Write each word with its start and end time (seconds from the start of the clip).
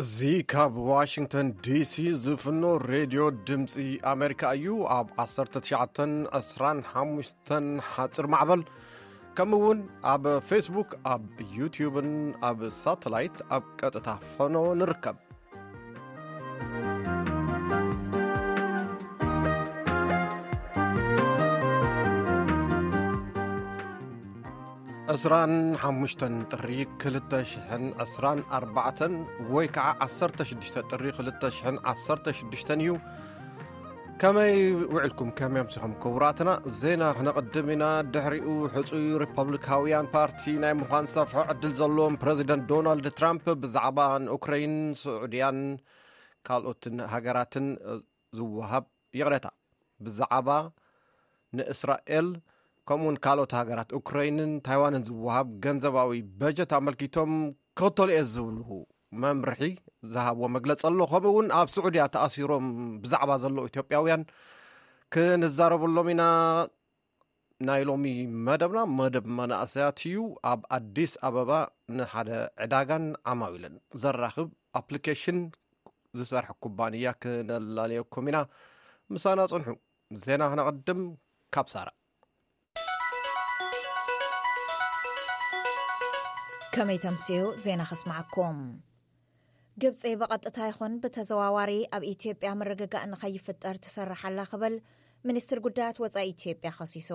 እዚ 0.00 0.20
ካብ 0.50 0.70
ዋሽንተን 0.86 1.48
ዲሲ 1.64 1.92
ዝፍኖ 2.22 2.62
ሬድዮ 2.90 3.20
ድምፂ 3.48 3.74
ኣሜሪካ 4.12 4.42
እዩ 4.56 4.66
ኣብ 4.96 5.06
1925 5.24 7.52
ሓፂር 7.90 8.26
ማዕበል 8.34 8.62
ከምኡ 9.40 9.60
ውን 9.64 9.80
ኣብ 10.14 10.24
ፌስቡክ 10.48 10.90
ኣብ 11.12 11.22
ዩትብን 11.58 12.10
ኣብ 12.48 12.58
ሳተላይት 12.80 13.36
ኣብ 13.58 13.64
ቀጥታ 13.80 14.08
ፈኖ 14.32 14.54
ንርከብ 14.80 15.16
25 25.14 26.22
ጥሪ 26.52 26.70
224 27.02 29.02
ወይዓ 29.54 29.76
16216 31.26 32.74
እዩ 32.84 32.90
ከመይ 34.22 34.52
ውዕልكም 34.94 35.28
ኹም 35.82 35.92
ክቡራትና 36.02 36.50
ዜና 36.80 37.02
ክነقድም 37.18 37.66
ኢና 37.74 37.84
ድሕሪኡ 38.14 38.46
ሕፁይ 38.74 39.04
ሪፐብلካውያ 39.22 39.94
ፓርቲ 40.14 40.40
ናይ 40.64 40.72
ምዃን 40.80 41.06
ሰፍح 41.16 41.36
ዕድል 41.52 41.72
ዘለዎም 41.80 42.14
ረዚደንት 42.28 42.64
ዶናልድ 42.72 43.06
ትራም 43.18 43.36
ብዛዕባ 43.62 43.98
كራይን 44.44 44.74
ስዑድያን 45.02 45.58
ካኦት 46.48 46.82
ሃገራትን 47.14 47.66
ዝወሃብ 48.38 48.84
ይቕረታ 49.20 49.46
ብዛዕባ 50.08 50.48
ንእስራኤል 51.58 52.28
ከምኡውን 52.88 53.16
ካልኦት 53.24 53.52
ሃገራት 53.58 53.90
ኡክረይንን 53.98 54.50
ታይዋንን 54.66 55.02
ዝወሃብ 55.08 55.46
ገንዘባዊ 55.64 56.10
በጀት 56.40 56.72
ኣመልኪቶም 56.78 57.30
ክክተል 57.78 58.10
የ 58.14 58.18
ዝብሉ 58.32 58.66
መምርሒ 59.22 59.60
ዝሃብዎ 60.14 60.46
መግለፂ 60.56 60.80
ኣሎ 60.88 60.98
ከምኡ 61.12 61.28
እውን 61.32 61.46
ኣብ 61.60 61.68
ስዑድያ 61.76 62.04
ተኣሲሮም 62.16 62.66
ብዛዕባ 63.04 63.30
ዘሎ 63.44 63.56
ኢትዮ 63.70 63.82
ያውያን 63.96 64.24
ክንዛረበሎም 65.16 66.08
ኢና 66.14 66.24
ናይ 67.66 67.82
ሎሚ 67.90 68.06
መደብና 68.46 68.78
መደብ 68.98 69.26
መናእሰያት 69.38 69.98
እዩ 70.10 70.18
ኣብ 70.52 70.60
ኣዲስ 70.76 71.12
ኣበባ 71.28 71.50
ንሓደ 71.98 72.30
ዕዳጋን 72.66 73.06
ዓማዊለን 73.32 73.76
ዘራክብ 74.04 74.48
ኣፕሊኬሽን 74.82 75.38
ዝሰርሐ 76.18 76.50
ኩባንያ 76.64 77.14
ክነለለዮኩም 77.22 78.28
ኢና 78.32 78.40
ምሳና 79.14 79.40
ፅንሑ 79.52 79.68
ዜና 80.26 80.42
ክነቅድም 80.52 81.02
ካብ 81.56 81.66
ሳራ 81.74 81.88
ከመይ 86.76 86.98
ተምስዑ 87.02 87.40
ዜና 87.64 87.82
ክስማዓኩም 87.88 88.56
ግብፂ 89.82 90.02
ብቐጥታ 90.20 90.56
ይኹን 90.68 90.92
ብተዘዋዋሪ 91.02 91.72
ኣብ 91.96 92.04
ኢትዮጵያ 92.12 92.48
ምርግጋእ 92.60 93.04
ንኸይፍጠር 93.10 93.76
ትሰርሓላ 93.84 94.38
ኽብል 94.52 94.74
ሚኒስትር 95.28 95.58
ጉዳያት 95.66 95.98
ወፃኢ 96.04 96.24
ኢትዮጵያ 96.32 96.70
ኸሲሱ 96.78 97.10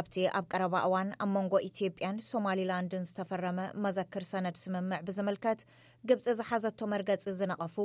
ኣብቲ 0.00 0.16
ኣብ 0.38 0.46
ቀረባእዋን 0.52 1.10
ኣብ 1.24 1.30
መንጎ 1.36 1.54
ኢትዮጵያን 1.68 2.18
ሶማሊላንድን 2.30 3.06
ዝተፈረመ 3.10 3.60
መዘክር 3.84 4.24
ሰነድ 4.32 4.56
ስምምዕ 4.62 4.98
ብዝምልከት 5.10 5.62
ግብፂ 6.10 6.26
ዝሓዘቶ 6.40 6.80
መርገፂ 6.94 7.26
ዝነቐፉ 7.40 7.76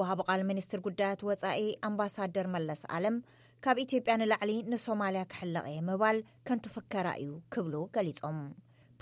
ወሃብ 0.00 0.22
ቓል 0.30 0.42
ሚኒስትር 0.50 0.82
ጉዳያት 0.88 1.22
ወፃኢ 1.30 1.60
ኣምባሳደር 1.90 2.48
መለስ 2.56 2.82
ኣለም 2.98 3.18
ካብ 3.66 3.80
ኢትዮጵያ 3.86 4.16
ንላዕሊ 4.22 4.50
ንሶማልያ 4.72 5.22
ክሕልቀ 5.34 5.64
የ 5.76 5.80
ምባል 5.90 6.18
ከንትፍከራ 6.48 7.06
እዩ 7.22 7.32
ክብሉ 7.54 7.76
ገሊፆም 7.98 8.40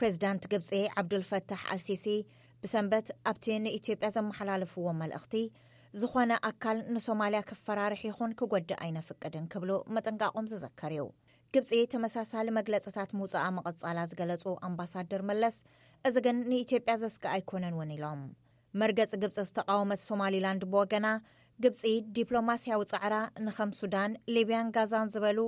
ሬዚዳንት 0.02 0.42
ግብፂ 0.52 0.70
ዓብዱልፈታሕ 1.00 1.62
አልሲሲ 1.74 2.04
ብሰንበት 2.62 3.08
ኣብቲ 3.30 3.46
ንኢትዮጵያ 3.64 4.08
ዘመሓላለፍዎም 4.16 4.98
መልእኽቲ 5.02 5.34
ዝኾነ 6.00 6.32
ኣካል 6.48 6.78
ንሶማልያ 6.94 7.40
ክፈራርሒ 7.50 8.02
ይኹን 8.08 8.32
ክጐዲእ 8.40 8.78
ኣይነ 8.84 8.96
ፍቅድን 9.08 9.44
ክብሉ 9.52 9.70
መጥንቃቑም 9.96 10.48
ዝዘከር 10.52 10.92
ዩ 10.98 11.04
ግብፂ 11.54 11.70
ተመሳሳሊ 11.92 12.48
መግለፂታት 12.58 13.10
ምውፅኣ 13.20 13.42
መቐጻላ 13.56 13.98
ዝገለጹ 14.10 14.44
ኣምባሳደር 14.68 15.22
መለስ 15.30 15.56
እዚ 16.10 16.16
ግን 16.26 16.36
ንኢትዮጵያ 16.52 16.94
ዘስጋ 17.04 17.24
ኣይኮነን 17.38 17.76
እውን 17.78 17.90
ኢሎም 17.96 18.22
መርገፂ 18.82 19.10
ግብፂ 19.24 19.36
ዝተቃወመት 19.48 20.02
ሶማሊላንድ 20.08 20.62
ብወገና 20.74 21.06
ግብፂ 21.66 21.82
ዲፕሎማስያዊ 22.18 22.82
ፃዕራ 22.92 23.14
ንኸም 23.46 23.70
ሱዳን 23.80 24.10
ሊብያን 24.36 24.72
ጋዛን 24.76 25.10
ዝበሉ 25.16 25.38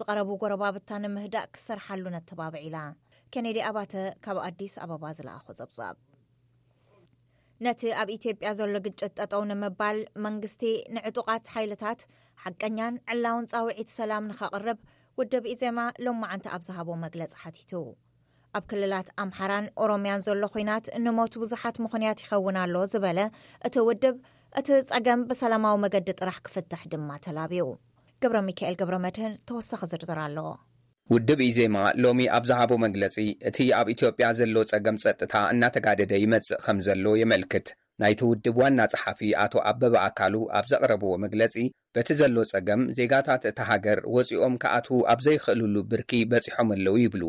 ዝቐረቡ 0.00 0.30
ጐረባብታ 0.44 0.90
ንምህዳእ 1.06 1.48
ክሰርሓሉ 1.56 2.04
ነተባብዕ 2.16 2.62
ኢላ 2.68 2.76
ነዲ 3.46 3.58
ኣባተ 3.68 3.94
ካብ 4.24 4.36
ኣዲስ 4.46 4.74
ኣበባ 4.84 5.04
ዝለኣ 5.16 5.34
ፀብ 5.48 5.96
ነቲ 7.64 7.80
ኣብ 8.00 8.08
ኢትዮጵያ 8.16 8.48
ዘሎ 8.58 8.72
ግጭት 8.86 9.12
ጠጠው 9.18 9.42
ንምባል 9.50 9.98
መንግስቲ 10.24 10.62
ንዕጡቓት 10.96 11.44
ሓይልታት 11.54 12.00
ሓቀኛን 12.44 12.94
ዕላውን 13.12 13.48
ፃውዒት 13.52 13.88
ሰላም 13.98 14.24
ንኸቕርብ 14.30 14.80
ውድብ 15.20 15.44
ኢዜማ 15.52 15.78
ሎማዓንቲ 16.06 16.46
ኣብ 16.56 16.62
ዝሃቦ 16.68 16.88
መግለፂ 17.04 17.32
ሓቲቱ 17.42 17.72
ኣብ 18.58 18.64
ክልላት 18.70 19.08
ኣምሓራን 19.24 19.66
ኦሮምያን 19.84 20.24
ዘሎ 20.26 20.42
ኩናት 20.54 20.84
ንሞት 21.06 21.34
ብዙሓት 21.42 21.78
ምኽንያት 21.84 22.22
ይኸውና 22.24 22.58
ኣለዎ 22.66 22.82
ዝበለ 22.92 23.18
እቲ 23.68 23.74
ውድብ 23.88 24.16
እቲ 24.60 24.68
ፀገም 24.92 25.22
ብሰላማዊ 25.30 25.76
መገዲ 25.86 26.08
ጥራሕ 26.20 26.38
ክፍትሕ 26.48 26.82
ድማ 26.92 27.10
ተላብው 27.26 27.70
ግብረ 28.24 28.36
ሚካኤል 28.50 28.76
ገብረ 28.82 28.98
መድህን 29.06 29.34
ተወሳኺ 29.50 29.80
ዝርዝር 29.92 30.20
ኣለዎ 30.26 30.46
ውድብ 31.14 31.40
ኢዜማ 31.46 31.76
ሎሚ 32.04 32.20
ኣብ 32.36 32.44
ዝሃቦ 32.50 32.72
መግለጺ 32.84 33.16
እቲ 33.48 33.58
ኣብ 33.78 33.86
ኢትዮጵያ 33.92 34.28
ዘሎ 34.38 34.54
ጸገም 34.70 34.96
ጸጥታ 35.02 35.34
እናተጋደደ 35.52 36.12
ይመጽእ 36.22 36.60
ከም 36.64 36.78
ዘሎ 36.86 37.04
የመልክት 37.20 37.66
ናይቲ 38.02 38.20
ውድብ 38.30 38.56
ዋና 38.60 38.80
ጸሓፊ 38.92 39.20
ኣቶ 39.42 39.54
ኣበባኣካሉ 39.70 40.34
ኣብ 40.60 40.66
ዘቕረብዎ 40.72 41.12
መግለጺ 41.24 41.54
በቲ 41.96 42.08
ዘሎ 42.20 42.34
ጸገም 42.52 42.82
ዜጋታት 42.98 43.44
እቲ 43.52 43.58
ሃገር 43.70 44.00
ወፂኦም 44.16 44.56
ከኣት 44.64 44.88
ኣብ 45.12 45.20
ዘይኽእልሉ 45.26 45.76
ብርኪ 45.92 46.10
በጺሖም 46.32 46.70
ኣለዉ 46.76 46.96
ይብሉ 47.04 47.22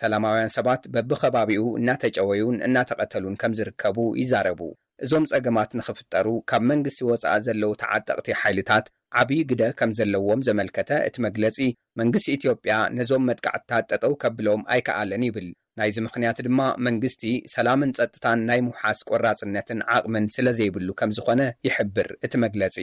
ሰላማውያን 0.00 0.52
ሰባት 0.58 0.82
በቢኸባቢኡ 0.96 1.62
እናተጨወዩን 1.82 2.58
እናተቐተሉን 2.68 3.38
ከም 3.42 3.54
ዝርከቡ 3.60 3.96
ይዛረቡ 4.22 4.60
እዞም 5.04 5.24
ጸገማት 5.30 5.70
ንኽፍጠሩ 5.78 6.26
ካብ 6.50 6.62
መንግስቲ 6.70 7.00
ወጻእ 7.10 7.38
ዘለዉ 7.46 7.70
ተዓጠቕቲ 7.82 8.28
ሓይልታት 8.40 8.86
ዓብዪ 9.20 9.38
ግደ 9.50 9.62
ከም 9.78 9.90
ዘለዎም 9.98 10.40
ዘመልከተ 10.48 10.90
እቲ 11.08 11.16
መግለጺ 11.26 11.56
መንግስቲ 12.00 12.26
ኢትዮጵያ 12.38 12.74
ነዞም 12.96 13.24
መጥቃዕትታት 13.30 13.84
ጠጠው 13.90 14.12
ከብሎም 14.22 14.62
ኣይከኣለን 14.74 15.24
ይብል 15.28 15.48
ናይዚ 15.78 15.96
ምኽንያቱ 16.06 16.38
ድማ 16.46 16.60
መንግስቲ 16.86 17.22
ሰላምን 17.54 17.94
ጸጥታን 17.98 18.40
ናይ 18.48 18.60
ምውሓስ 18.66 18.98
ቆራጽነትን 19.10 19.80
ዓቕምን 19.96 20.24
ስለ 20.36 20.48
ዘይብሉ 20.58 20.88
ከም 21.00 21.12
ዝኾነ 21.18 21.42
ይሕብር 21.68 22.08
እቲ 22.26 22.32
መግለጺ 22.44 22.76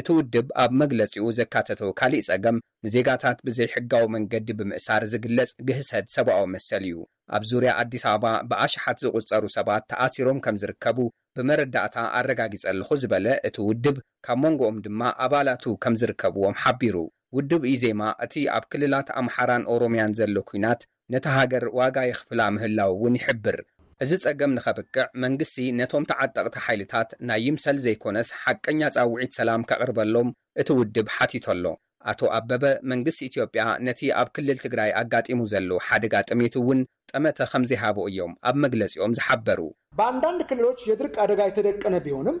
እቲ 0.00 0.08
ውድብ 0.18 0.46
ኣብ 0.62 0.70
መግለጺኡ 0.82 1.24
ዘካተተው 1.38 1.90
ካሊእ 1.98 2.24
ጸገም 2.28 2.56
ንዜጋታት 2.86 3.38
ብዘይሕጋዊ 3.48 4.04
መንገዲ 4.14 4.48
ብምእሳር 4.60 5.02
ዝግለጽ 5.12 5.50
ግህሰት 5.68 6.06
ሰብኦ 6.16 6.38
መሰል 6.54 6.86
እዩ 6.88 6.96
ኣብ 7.36 7.42
ዙርያ 7.50 7.70
ኣዲስ 7.82 8.04
ኣበባ 8.12 8.32
ብኣሽሓት 8.50 8.98
ዝቝጸሩ 9.04 9.44
ሰባት 9.58 9.84
ተኣሲሮም 9.92 10.40
ከም 10.46 10.56
ዝርከቡ 10.62 10.98
ብመረዳእታ 11.38 11.96
ኣረጋጊጸለኹ 12.18 12.88
ዝበለ 13.02 13.26
እቲ 13.48 13.56
ውድብ 13.68 13.96
ካብ 14.26 14.38
መንጎኦም 14.44 14.76
ድማ 14.84 15.00
ኣባላቱ 15.24 15.64
ከም 15.82 15.94
ዝርከብዎም 16.00 16.58
ሓቢሩ 16.62 16.96
ውድብ 17.36 17.62
ኢ 17.70 17.74
ዜማ 17.82 18.02
እቲ 18.24 18.34
ኣብ 18.56 18.64
ክልላት 18.72 19.08
ኣምሓራን 19.20 19.64
ኦሮምያን 19.74 20.14
ዘሎ 20.18 20.36
ኩናት 20.50 20.82
ነቲ 21.12 21.24
ሃገር 21.36 21.64
ዋጋ 21.78 21.96
ይኽፍላ 22.10 22.40
ምህላው 22.56 22.92
እውን 22.96 23.16
ይሕብር 23.20 23.58
እዚ 24.04 24.10
ጸገም 24.24 24.52
ንኸብቅዕ 24.56 24.96
መንግስቲ 25.24 25.58
ነቶም 25.80 26.04
ተዓጠቕቲ 26.10 26.56
ሓይልታት 26.66 27.10
ናይ 27.28 27.42
ይምሰል 27.48 27.76
ዘይኮነስ 27.84 28.30
ሓቀኛ 28.44 28.80
ጻውዒት 28.96 29.32
ሰላም 29.38 29.66
ኬቕርበሎም 29.70 30.30
እቲ 30.62 30.68
ውድብ 30.80 31.08
ሓቲቶሎ 31.16 31.64
ኣቶ 32.10 32.20
ኣበበ 32.36 32.64
መንግስቲ 32.90 33.20
ኢትዮጵያ 33.30 33.62
ነቲ 33.86 34.00
ኣብ 34.20 34.28
ክልል 34.36 34.58
ትግራይ 34.64 34.90
ኣጋጢሙ 35.00 35.40
ዘሎ 35.52 35.70
ሓደጋ 35.88 36.14
ጥሜት 36.30 36.54
እውን 36.60 36.80
ጠመተ 37.12 37.38
ከምዘይሃቦ 37.52 37.98
እዮም 38.10 38.32
ኣብ 38.48 38.56
መግለፂኦም 38.64 39.14
ዝሓበሩ 39.18 39.60
ብኣንዳንድ 39.98 40.40
ክልሎች 40.50 40.80
የድርቂ 40.90 41.14
ኣደጋ 41.24 41.40
የተደቀነ 41.50 41.96
ብሆንም 42.06 42.36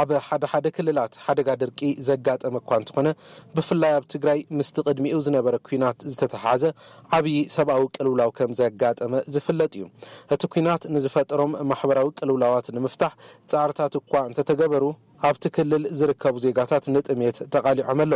ኣብ 0.00 0.10
ሓደሓደ 0.28 0.66
ክልላት 0.76 1.14
ሓደጋ 1.24 1.48
ድርቂ 1.60 1.80
ዘጋጠመ 2.08 2.52
እኳ 2.62 2.70
እንትኾነ 2.80 3.08
ብፍላይ 3.56 3.92
ኣብ 3.98 4.04
ትግራይ 4.14 4.40
ምስቲ 4.58 4.76
ቅድሚኡ 4.88 5.16
ዝነበረ 5.26 5.54
ኩናት 5.68 6.00
ዝተተሓዘ 6.12 6.64
ዓብዪ 7.18 7.36
ሰብኣዊ 7.56 7.84
ቅልውላው 7.96 8.30
ከም 8.38 8.52
ዘጋጠመ 8.60 9.12
ዝፍለጥ 9.34 9.72
እዩ 9.78 9.86
እቲ 10.36 10.42
ኩናት 10.54 10.84
ንዝፈጠሮም 10.96 11.54
ማሕበራዊ 11.72 12.10
ቅልውላዋት 12.20 12.68
ንምፍታሕ 12.78 13.14
ጻዕርታት 13.54 13.94
እኳ 14.02 14.12
እንተተገበሩ 14.30 14.84
ኣብቲ 15.30 15.44
ክልል 15.58 15.86
ዝርከቡ 16.00 16.36
ዜጋታት 16.46 16.86
ንጥሜት 16.96 17.38
ተቓሊዖም 17.56 17.90
ኣሎዉ 18.06 18.12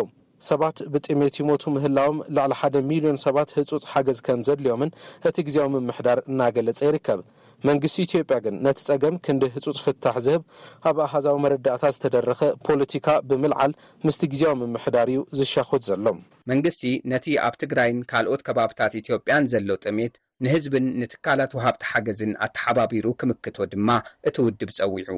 ሰባት 0.49 0.79
ብጥሜት 0.95 1.35
ይሞቱ 1.41 1.65
ምህላዎም 1.75 2.19
ላዕሊ 2.37 2.53
ሓደ 2.61 2.77
ሚልዮን 2.91 3.19
ሰባት 3.25 3.51
ህፁፅ 3.57 3.83
ሓገዝ 3.93 4.19
ከም 4.27 4.41
ዘድልዮምን 4.47 4.91
እቲ 5.29 5.37
ግዜዊ 5.49 5.67
ምምሕዳር 5.75 6.19
እናገለጸ 6.31 6.81
ይርከብ 6.89 7.21
መንግስቲ 7.69 7.97
ኢትዮጵያ 8.07 8.37
ግን 8.45 8.55
ነቲ 8.67 8.79
ፀገም 8.89 9.15
ክንዲ 9.25 9.43
ህፁፅ 9.57 9.77
ፍታሕ 9.85 10.17
ዝህብ 10.27 10.43
ኣብ 10.91 10.97
ኣሃዛዊ 11.07 11.37
መረዳእታ 11.45 11.85
ዝተደረኸ 11.97 12.41
ፖለቲካ 12.67 13.07
ብምልዓል 13.29 13.75
ምስቲ 14.07 14.23
ግዜዊ 14.35 14.53
ምምሕዳር 14.63 15.09
እዩ 15.13 15.21
ዝሻኽት 15.41 15.85
ዘሎም 15.89 16.19
መንግስቲ 16.53 16.83
ነቲ 17.15 17.27
ኣብ 17.47 17.55
ትግራይን 17.63 18.01
ካልኦት 18.13 18.43
ከባብታት 18.49 18.95
ኢትዮጵያን 19.03 19.49
ዘሎው 19.55 19.79
ጥሜት 19.87 20.15
ንህዝብን 20.47 20.87
ንትካላት 21.03 21.53
ውሃብቲ 21.59 21.83
ሓገዝን 21.91 22.33
ኣተሓባቢሩ 22.47 23.07
ክምክቶ 23.21 23.57
ድማ 23.75 23.89
እቲ 24.31 24.37
ውድብ 24.47 24.73
ፀዊዑ 24.79 25.11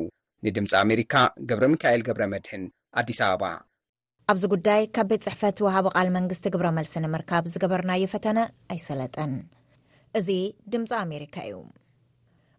ንድምፂ 0.48 0.72
ኣሜሪካ 0.86 1.14
ገብረ 1.50 1.68
ሚካኤል 1.76 2.02
ገብረ 2.10 2.22
መድህን 2.34 2.64
ኣዲስ 3.00 3.20
ኣበባ 3.28 3.52
ኣብዚ 4.32 4.44
ጉዳይ 4.52 4.82
ካብ 4.96 5.06
ቤት 5.08 5.22
ፅሕፈት 5.24 5.56
ውሃቢ 5.64 5.86
ቓል 5.94 6.08
መንግስቲ 6.14 6.44
ግብረ 6.52 6.66
መልሲ 6.76 6.92
ንምርካብ 7.04 7.44
ዝገበርናዮ 7.52 8.04
ፈተነ 8.12 8.38
ኣይሰለጠን 8.72 9.32
እዚ 10.18 10.28
ድምፂ 10.72 10.90
ኣሜሪካ 11.06 11.36
እዩ 11.48 11.56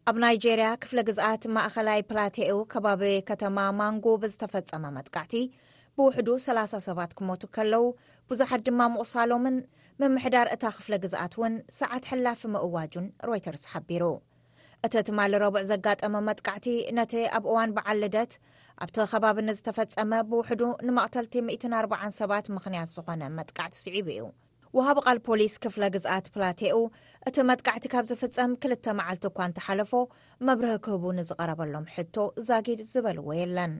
ኣብ 0.10 0.18
ናይጀርያ 0.24 0.68
ክፍለ 0.84 1.00
ግዝኣት 1.08 1.46
ማእኸላይ 1.56 2.00
ፕላቴኡ 2.10 2.52
ከባቢ 2.74 3.04
ከተማ 3.30 3.58
ማንጎ 3.80 4.06
ብዝተፈፀመ 4.26 4.84
መጥቃዕቲ 4.98 5.34
ብውሕዱ 5.98 6.30
ሰላ0 6.46 6.84
ሰባት 6.88 7.14
ክመቱ 7.20 7.44
ከለዉ 7.58 7.84
ብዙሓት 8.32 8.64
ድማ 8.70 8.82
ምቑሳሎምን 8.98 9.58
ምምሕዳር 10.04 10.50
እታ 10.58 10.64
ክፍለ 10.78 10.96
ግዝኣት 11.06 11.36
እውን 11.40 11.56
ሰዓት 11.80 12.06
ሕላፊ 12.14 12.44
ምእዋጁን 12.58 13.08
ሮይተርስ 13.32 13.66
ሓቢሩ 13.74 14.04
እቲ 14.86 14.96
ትማል 15.08 15.34
ረቡዕ 15.44 15.62
ዘጋጠመ 15.70 16.16
መጥቃዕቲ 16.26 16.66
ነቲ 16.98 17.14
ኣብ 17.38 17.46
እዋን 17.52 17.70
በዓል 17.76 17.98
ልደት 18.04 18.34
ኣብቲ 18.84 18.98
ከባቢ 19.12 19.38
ንዝተፈፀመ 19.48 20.12
ብውሕዱ 20.30 20.62
ንመቕተልቲ140 20.88 22.04
ሰባት 22.20 22.46
ምክንያት 22.58 22.90
ዝኾነ 22.96 23.22
መጥቃዕቲ 23.38 23.74
ስዒቡ 23.86 24.08
እዩ 24.16 24.26
ወሃበ 24.78 25.00
ቓል 25.06 25.20
ፖሊስ 25.28 25.54
ክፍለ 25.64 25.84
ግዝኣት 25.96 26.26
ፕላቴኡ 26.36 26.76
እቲ 27.30 27.38
መጥቃዕቲ 27.52 27.86
ካብ 27.94 28.06
ዝፍፀም 28.12 28.54
ክልተ 28.64 28.86
መዓልቲ 29.00 29.26
እኳ 29.32 29.40
ን 29.50 29.54
ተሓለፎ 29.60 29.94
መብርህ 30.50 30.76
ክህቡ 30.88 31.06
ንዝቐረበሎም 31.22 31.90
ሕቶ 31.96 32.16
ዛጊድ 32.50 32.82
ዝበልዎ 32.94 33.30
የለን 33.42 33.76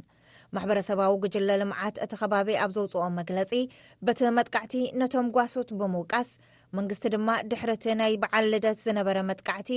ማሕበረሰባዊ 0.56 1.14
ግጅለ 1.24 1.50
ልምዓት 1.62 1.96
እቲ 2.04 2.12
ከባቢ 2.24 2.50
ኣብ 2.64 2.72
ዘውፅኦ 2.76 3.06
መግለፂ 3.20 3.52
በቲ 4.08 4.20
መጥቃዕቲ 4.40 4.76
ነቶም 5.02 5.28
ጓሱት 5.36 5.70
ብምውቃስ 5.80 6.30
መንግስቲ 6.78 7.06
ድማ 7.14 7.30
ድሕርእቲ 7.52 7.86
ናይ 8.02 8.14
በዓል 8.22 8.46
ልደት 8.54 8.78
ዝነበረ 8.86 9.18
መጥቃዕቲ 9.30 9.70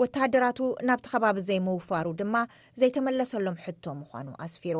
ወታሃደራቱ 0.00 0.58
ናብቲ 0.88 1.06
ከባቢ 1.12 1.38
ዘይምውፋሩ 1.48 2.06
ድማ 2.20 2.34
ዘይተመለሰሎም 2.80 3.56
ሕቶ 3.64 3.84
ምኳኑ 4.00 4.28
ኣስፊሩ 4.44 4.78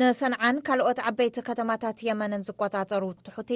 ንሰንዓን 0.00 0.56
ካልኦት 0.66 0.98
ዓበይቲ 1.08 1.36
ከተማታት 1.48 1.98
የመንን 2.08 2.44
ዝቆፃፀሩ 2.48 3.04
ትሑቲ 3.26 3.50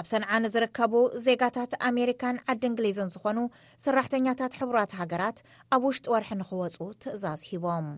ኣብ 0.00 0.06
ሰንዓንዝርከቡ 0.12 0.94
ዜጋታት 1.26 1.72
ኣሜሪካን 1.90 2.36
ዓዲ 2.52 2.62
እንግሊዝን 2.70 3.12
ዝኾኑ 3.16 3.38
ሰራሕተኛታት 3.86 4.56
ሕቡራት 4.60 4.94
ሃገራት 5.00 5.40
ኣብ 5.76 5.84
ውሽጢ 5.90 6.06
ወርሒ 6.14 6.30
ንኽወፁ 6.42 6.78
ትእዛዝ 7.02 7.42
ሂቦም 7.50 7.88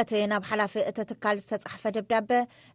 እቲ 0.00 0.10
ናብ 0.30 0.42
ሓላፊ 0.48 0.74
እቲ 0.88 0.98
ትካል 1.10 1.36
ዝተጻሕፈ 1.42 1.82
ድብዳበ 1.96 2.30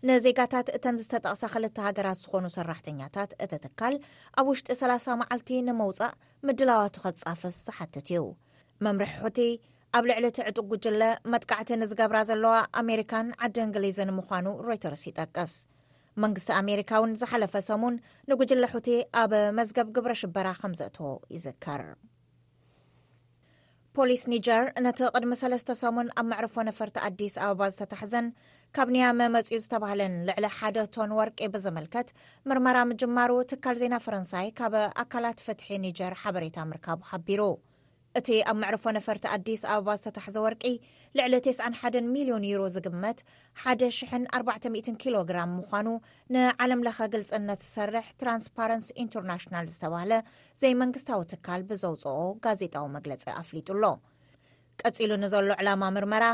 ንዜጋታት 0.10 0.68
እተን 0.76 0.96
ዝተጠቕሳ 1.02 1.42
ክልተ 1.54 1.78
ሃገራት 1.88 2.18
ዝኾኑ 2.22 2.46
ሰራሕተኛታት 2.56 3.32
እቲ 3.44 3.52
ትካል 3.66 3.96
ኣብ 4.42 4.48
ውሽጢ 4.52 4.68
30 4.80 5.14
መዓልቲ 5.20 5.50
ንመውፃእ 5.68 6.14
ምድላዋቱ 6.50 6.96
ኸትጻፍፍ 7.04 7.56
ዝሓትት 7.66 8.08
እዩ 8.14 8.24
መምርሒ 8.86 9.14
ሑቲ 9.26 9.40
ኣብ 9.98 10.04
ልዕሊ 10.12 10.26
እቲ 10.32 10.40
ዕጡቅ 10.52 10.66
ጕጅለ 10.74 11.02
መጥቃዕቲ 11.34 11.70
ንዝገብራ 11.82 12.18
ዘለዋ 12.30 12.56
ኣሜሪካን 12.82 13.30
ዓዲ 13.48 13.56
እንግሊዝ 13.68 14.00
ንምኳኑ 14.12 14.48
ሮይተርስ 14.70 15.04
ይጠቅስ 15.10 15.54
መንግስቲ 16.26 16.50
ኣሜሪካ 16.62 16.92
እውን 17.02 17.14
ዝሓለፈ 17.24 17.54
ሰሙን 17.70 17.98
ንጉጅለ 18.32 18.64
ሑቲ 18.76 18.90
ኣብ 19.24 19.32
መዝገብ 19.60 19.88
ግብረ 19.98 20.16
ሽበራ 20.24 20.48
ከም 20.62 20.76
ዘእትዎ 20.82 21.12
ይዝከር 21.36 21.84
ፖሊስ 23.98 24.22
ኒጀር 24.32 24.62
ነቲ 24.84 25.00
ቅድሚ 25.16 25.32
3ለስተ 25.40 25.72
ሰሙን 25.80 26.10
ኣብ 26.20 26.26
መዕርፎ 26.32 26.54
ነፈርቲ 26.68 26.96
ኣዲስ 27.08 27.34
ኣበባ 27.46 27.64
ዝተታሕዘን 27.72 28.28
ካብ 28.76 28.92
ንያመመጺኡ 28.96 29.58
ዝተባህለን 29.64 30.14
ልዕሊ 30.28 30.46
ሓደ 30.58 30.78
ቶን 30.96 31.12
ወርቂ 31.20 31.40
ብዝምልከት 31.56 32.12
ምርመራ 32.52 32.78
ምጅማሩ 32.92 33.32
ትካል 33.54 33.76
ዜና 33.82 33.98
ፈረንሳይ 34.06 34.48
ካብ 34.60 34.76
ኣካላት 35.04 35.44
ፍትሒ 35.48 35.68
ኒጀር 35.88 36.16
ሓበሬታ 36.24 36.58
ምርካቡ 36.72 37.02
ሓቢሩ 37.12 37.42
እቲ 38.20 38.30
ኣብ 38.52 38.58
ምዕርፎ 38.62 38.84
ነፈርቲ 38.96 39.26
ኣዲስ 39.36 39.62
ኣበባ 39.74 39.90
ዝተታሕዘ 40.02 40.36
ወርቂ 40.46 40.64
ልዕሊ 41.18 41.34
91 41.46 41.96
ሚሊዮን 42.16 42.44
ዩሮ 42.50 42.64
ዝግመት 42.76 43.20
1400 43.74 44.94
ኪሎ 45.02 45.16
ግራም 45.30 45.52
ምኳኑ 45.60 45.88
ንዓለም 46.36 46.82
ለኸ 46.88 46.98
ግልፅነት 47.14 47.62
ዝሰርሕ 47.68 48.08
ትራንስፓረንስ 48.22 48.88
ኢንተርናሽናል 49.04 49.70
ዝተባህለ 49.76 50.14
ዘይ 50.64 50.74
መንግስታዊ 50.82 51.22
ትካል 51.34 51.64
ብዘውፅኦ 51.70 52.18
ጋዜጣዊ 52.48 52.88
መግለፂ 52.98 53.24
ኣፍሊጡ 53.42 53.70
ኣሎ 53.78 53.86
ቀፂሉ 54.84 55.12
ንዘሎ 55.24 55.50
ዕላማ 55.64 55.84
ምርመራ 55.98 56.28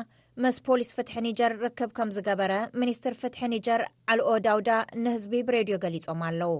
ምስ 0.46 0.58
ፖሊስ 0.66 0.92
ፍትሒ 0.98 1.16
ኒጀር 1.28 1.54
ርክብ 1.66 1.92
ከም 2.00 2.10
ዝገበረ 2.18 2.54
ሚኒስትር 2.82 3.14
ፍትሒ 3.22 3.40
ኒጀር 3.56 3.84
ዓልኦ 4.14 4.32
ዳውዳ 4.48 4.72
ንህዝቢ 5.04 5.36
ብሬድዮ 5.50 5.78
ገሊፆም 5.86 6.20
ኣለዉ 6.30 6.54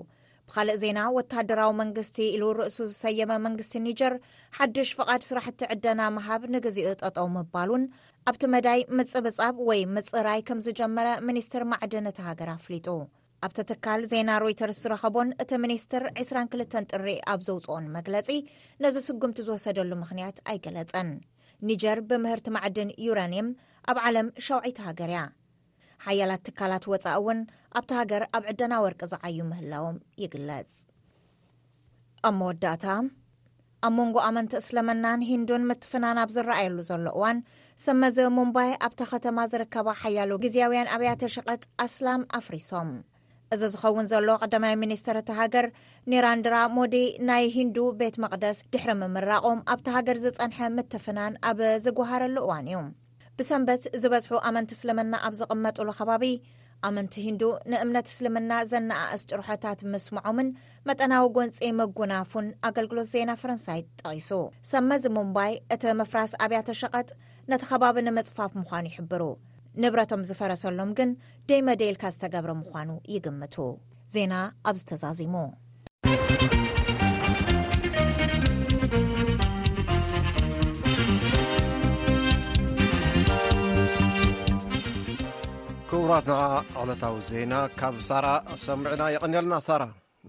ብካልእ 0.50 0.78
ዜና 0.82 1.00
ወታደራዊ 1.16 1.72
መንግስቲ 1.80 2.18
ኢሉ 2.36 2.44
ርእሱ 2.58 2.78
ዝሰየመ 2.92 3.32
መንግስቲ 3.46 3.74
ኒጀር 3.88 4.14
ሓድሽ 4.58 4.90
ፍቓድ 4.98 5.22
ስራሕቲ 5.30 5.60
ዕደና 5.74 6.02
ምሃብ 6.16 6.44
ንግዚኡ 6.56 6.92
ጠጠው 7.02 7.28
ምባልን 7.36 7.84
ኣብቲ 8.30 8.44
መዳይ 8.54 8.80
ምፅብጻብ 8.98 9.58
ወይ 9.70 9.82
ምፅራይ 9.96 10.42
ከም 10.50 10.60
ዝጀመረ 10.68 11.08
ሚኒስትር 11.30 11.64
ማዕድን 11.72 12.08
እቲ 12.12 12.20
ሃገር 12.28 12.50
ኣፍሊጡ 12.58 12.88
ኣብቲ 13.48 13.60
ትካል 13.72 14.02
ዜና 14.12 14.30
ሮይተርስ 14.44 14.80
ዝረኸቦን 14.84 15.32
እቲ 15.44 15.52
ሚኒስትር 15.64 16.04
22 16.24 16.78
ጥሪእ 16.94 17.20
ኣብ 17.34 17.42
ዘውፅኦን 17.48 17.86
መግለፂ 17.98 18.30
ነዚ 18.84 18.96
ስጉምቲ 19.08 19.40
ዝወሰደሉ 19.48 19.92
ምኽንያት 20.04 20.40
ኣይገለፀን 20.52 21.10
ኒጀር 21.70 22.00
ብምህርቲ 22.10 22.48
ማዕድን 22.58 22.90
ዩራኒየም 23.08 23.50
ኣብ 23.92 24.00
ዓለም 24.08 24.28
ሸውዒይቲ 24.48 24.80
ሃገር 24.88 25.12
እያ 25.16 25.22
ሓያላት 26.06 26.42
ትካላት 26.48 26.84
ወፃእ 26.92 27.16
እውን 27.20 27.40
ኣብቲ 27.78 27.92
ሃገር 28.00 28.24
ኣብ 28.36 28.44
ዕድና 28.52 28.74
ወርቂ 28.84 29.00
ዝዓዩ 29.12 29.38
ምህላም 29.50 29.98
ይግለፅ 30.22 30.70
ኣብ 32.28 32.34
መወዳእታ 32.38 32.86
ኣብ 33.88 33.92
መንጎ 33.98 34.16
ኣመንቲ 34.28 34.54
እስለመናን 34.62 35.26
ሂንዱን 35.32 35.66
ምትፍናን 35.70 36.20
ኣብ 36.24 36.30
ዝረኣየሉ 36.36 36.78
ዘሎ 36.90 37.06
እዋን 37.18 37.38
ሰመዚ 37.86 38.18
ሙምባይ 38.38 38.72
ኣብታ 38.88 39.02
ከተማ 39.12 39.38
ዝርከባ 39.52 39.88
ሓያሉ 40.02 40.32
ግዜያውያን 40.46 40.92
ኣብያተ 40.96 41.22
ሸቐት 41.36 41.66
ኣስላም 41.86 42.22
ኣፍሪሶም 42.40 42.90
እዚ 43.56 43.62
ዝኸውን 43.74 44.08
ዘሎ 44.12 44.30
ቀዳማይ 44.44 44.74
ሚኒስትር 44.84 45.18
እቲ 45.22 45.30
ሃገር 45.40 45.68
ኒራንድራ 46.12 46.56
ሞዲ 46.78 46.96
ናይ 47.30 47.46
ሂንዱ 47.58 47.78
ቤት 48.00 48.18
መቅደስ 48.26 48.58
ድሕሪ 48.76 48.92
ምምራቆም 49.02 49.60
ኣብቲ 49.74 49.88
ሃገር 49.98 50.18
ዝፀንሐ 50.24 50.60
ምትፍናን 50.78 51.36
ኣብ 51.52 51.60
ዝግሃረሉ 51.86 52.38
እዋን 52.46 52.68
እዩ 52.72 52.80
ብሰንበት 53.40 53.82
ዝበዝሑ 54.04 54.34
ኣመንቲ 54.50 54.72
እስለመና 54.78 55.14
ኣብ 55.28 55.34
ዝቕመጥሉ 55.40 55.88
ከባቢ 56.00 56.26
ኣ 56.86 56.90
መንቲ 56.96 57.14
ሂንዱ 57.26 57.42
ንእምነት 57.72 58.08
እስልምና 58.12 58.52
ዘነኣእስጭርሖታት 58.72 59.80
ምስምዖምን 59.92 60.50
መጠናዊ 60.90 61.24
ጐንፂ 61.36 61.60
መጉናፉን 61.80 62.48
ኣገልግሎት 62.70 63.10
ዜና 63.14 63.32
ፈረንሳይ 63.42 63.82
ጠቒሱ 64.02 64.30
ሰመዚ 64.72 65.04
ሙምባይ 65.18 65.54
እቲ 65.76 65.84
መፍራስ 66.02 66.34
ኣብያተ 66.46 66.78
ሸቐጥ 66.82 67.10
ነቲ 67.54 67.62
ኸባቢ 67.72 68.00
ንመፅፋፍ 68.08 68.54
ምዃኑ 68.62 68.86
ይሕብሩ 68.92 69.24
ንብረቶም 69.84 70.26
ዝፈረሰሎም 70.32 70.92
ግን 71.00 71.10
ደይ 71.52 71.62
መደልካ 71.70 72.04
ዝተገብረ 72.16 72.54
ምዃኑ 72.62 72.92
ይግምቱ 73.16 73.58
ዜና 74.16 74.36
ኣብ 74.70 74.78
ዝተዛዚሙ 74.84 75.34
ኣራትና 86.08 86.36
ኣዕሎታዊ 86.82 87.16
ዜና 87.30 87.54
ካብ 87.80 87.96
ሳራ 88.08 88.28
ሰሚዕና 88.66 89.04
ይቐኒልና 89.14 89.56
ሳራ 89.66 89.84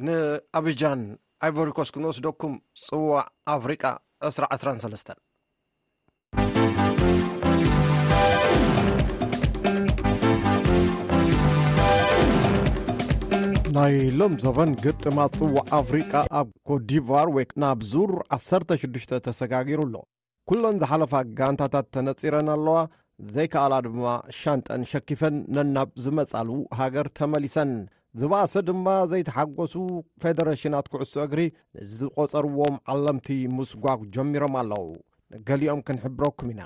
ንኣብጃን 0.06 1.02
ኣይበሪኮስ 1.46 1.90
ኩንወስደኩም 1.94 2.54
ፅዋዕ 2.86 3.20
ኣፍሪቃ 3.54 3.82
2013 4.28 5.12
ናይ 13.78 13.94
ሎም 14.20 14.34
ዘበን 14.44 14.70
ግጥማ 14.84 15.18
ፅዋዕ 15.40 15.64
ኣፍሪቃ 15.80 16.12
ኣብ 16.40 16.48
ኮዲቫር 16.70 17.28
ወይ 17.36 17.46
ናብ 17.64 17.78
ዙሩ 17.94 18.10
16 18.42 19.12
ተሰጋጊሩኣሎ 19.28 19.94
ኲሎም 20.50 20.76
ዝሓለፈ 20.82 21.12
ኣጋንታታት 21.24 21.86
ተነፂረን 21.96 22.48
ኣለዋ 22.56 22.78
ዘይከኣላ 23.34 23.74
ድማ 23.84 24.04
ሻንጠን 24.40 24.82
ሸኪፈን 24.90 25.36
ነናብ 25.54 25.88
ዝመጻሉ 26.04 26.48
ሃገር 26.80 27.06
ተመሊሰን 27.18 27.70
ዝበኣሰ 28.20 28.52
ድማ 28.68 28.86
ዘይተሓጐሱ 29.10 29.74
ፌደሬሽናት 30.22 30.86
ኩዕሶ 30.92 31.14
እግሪ 31.26 31.40
ንዝቖጸርዎም 31.80 32.76
ዓለምቲ 32.94 33.28
ምስጓጉ 33.56 34.00
ጀሚሮም 34.16 34.54
ኣለዉ 34.60 34.86
ንገሊኦም 35.38 35.80
ክንሕብረኩም 35.88 36.50
ኢና 36.52 36.62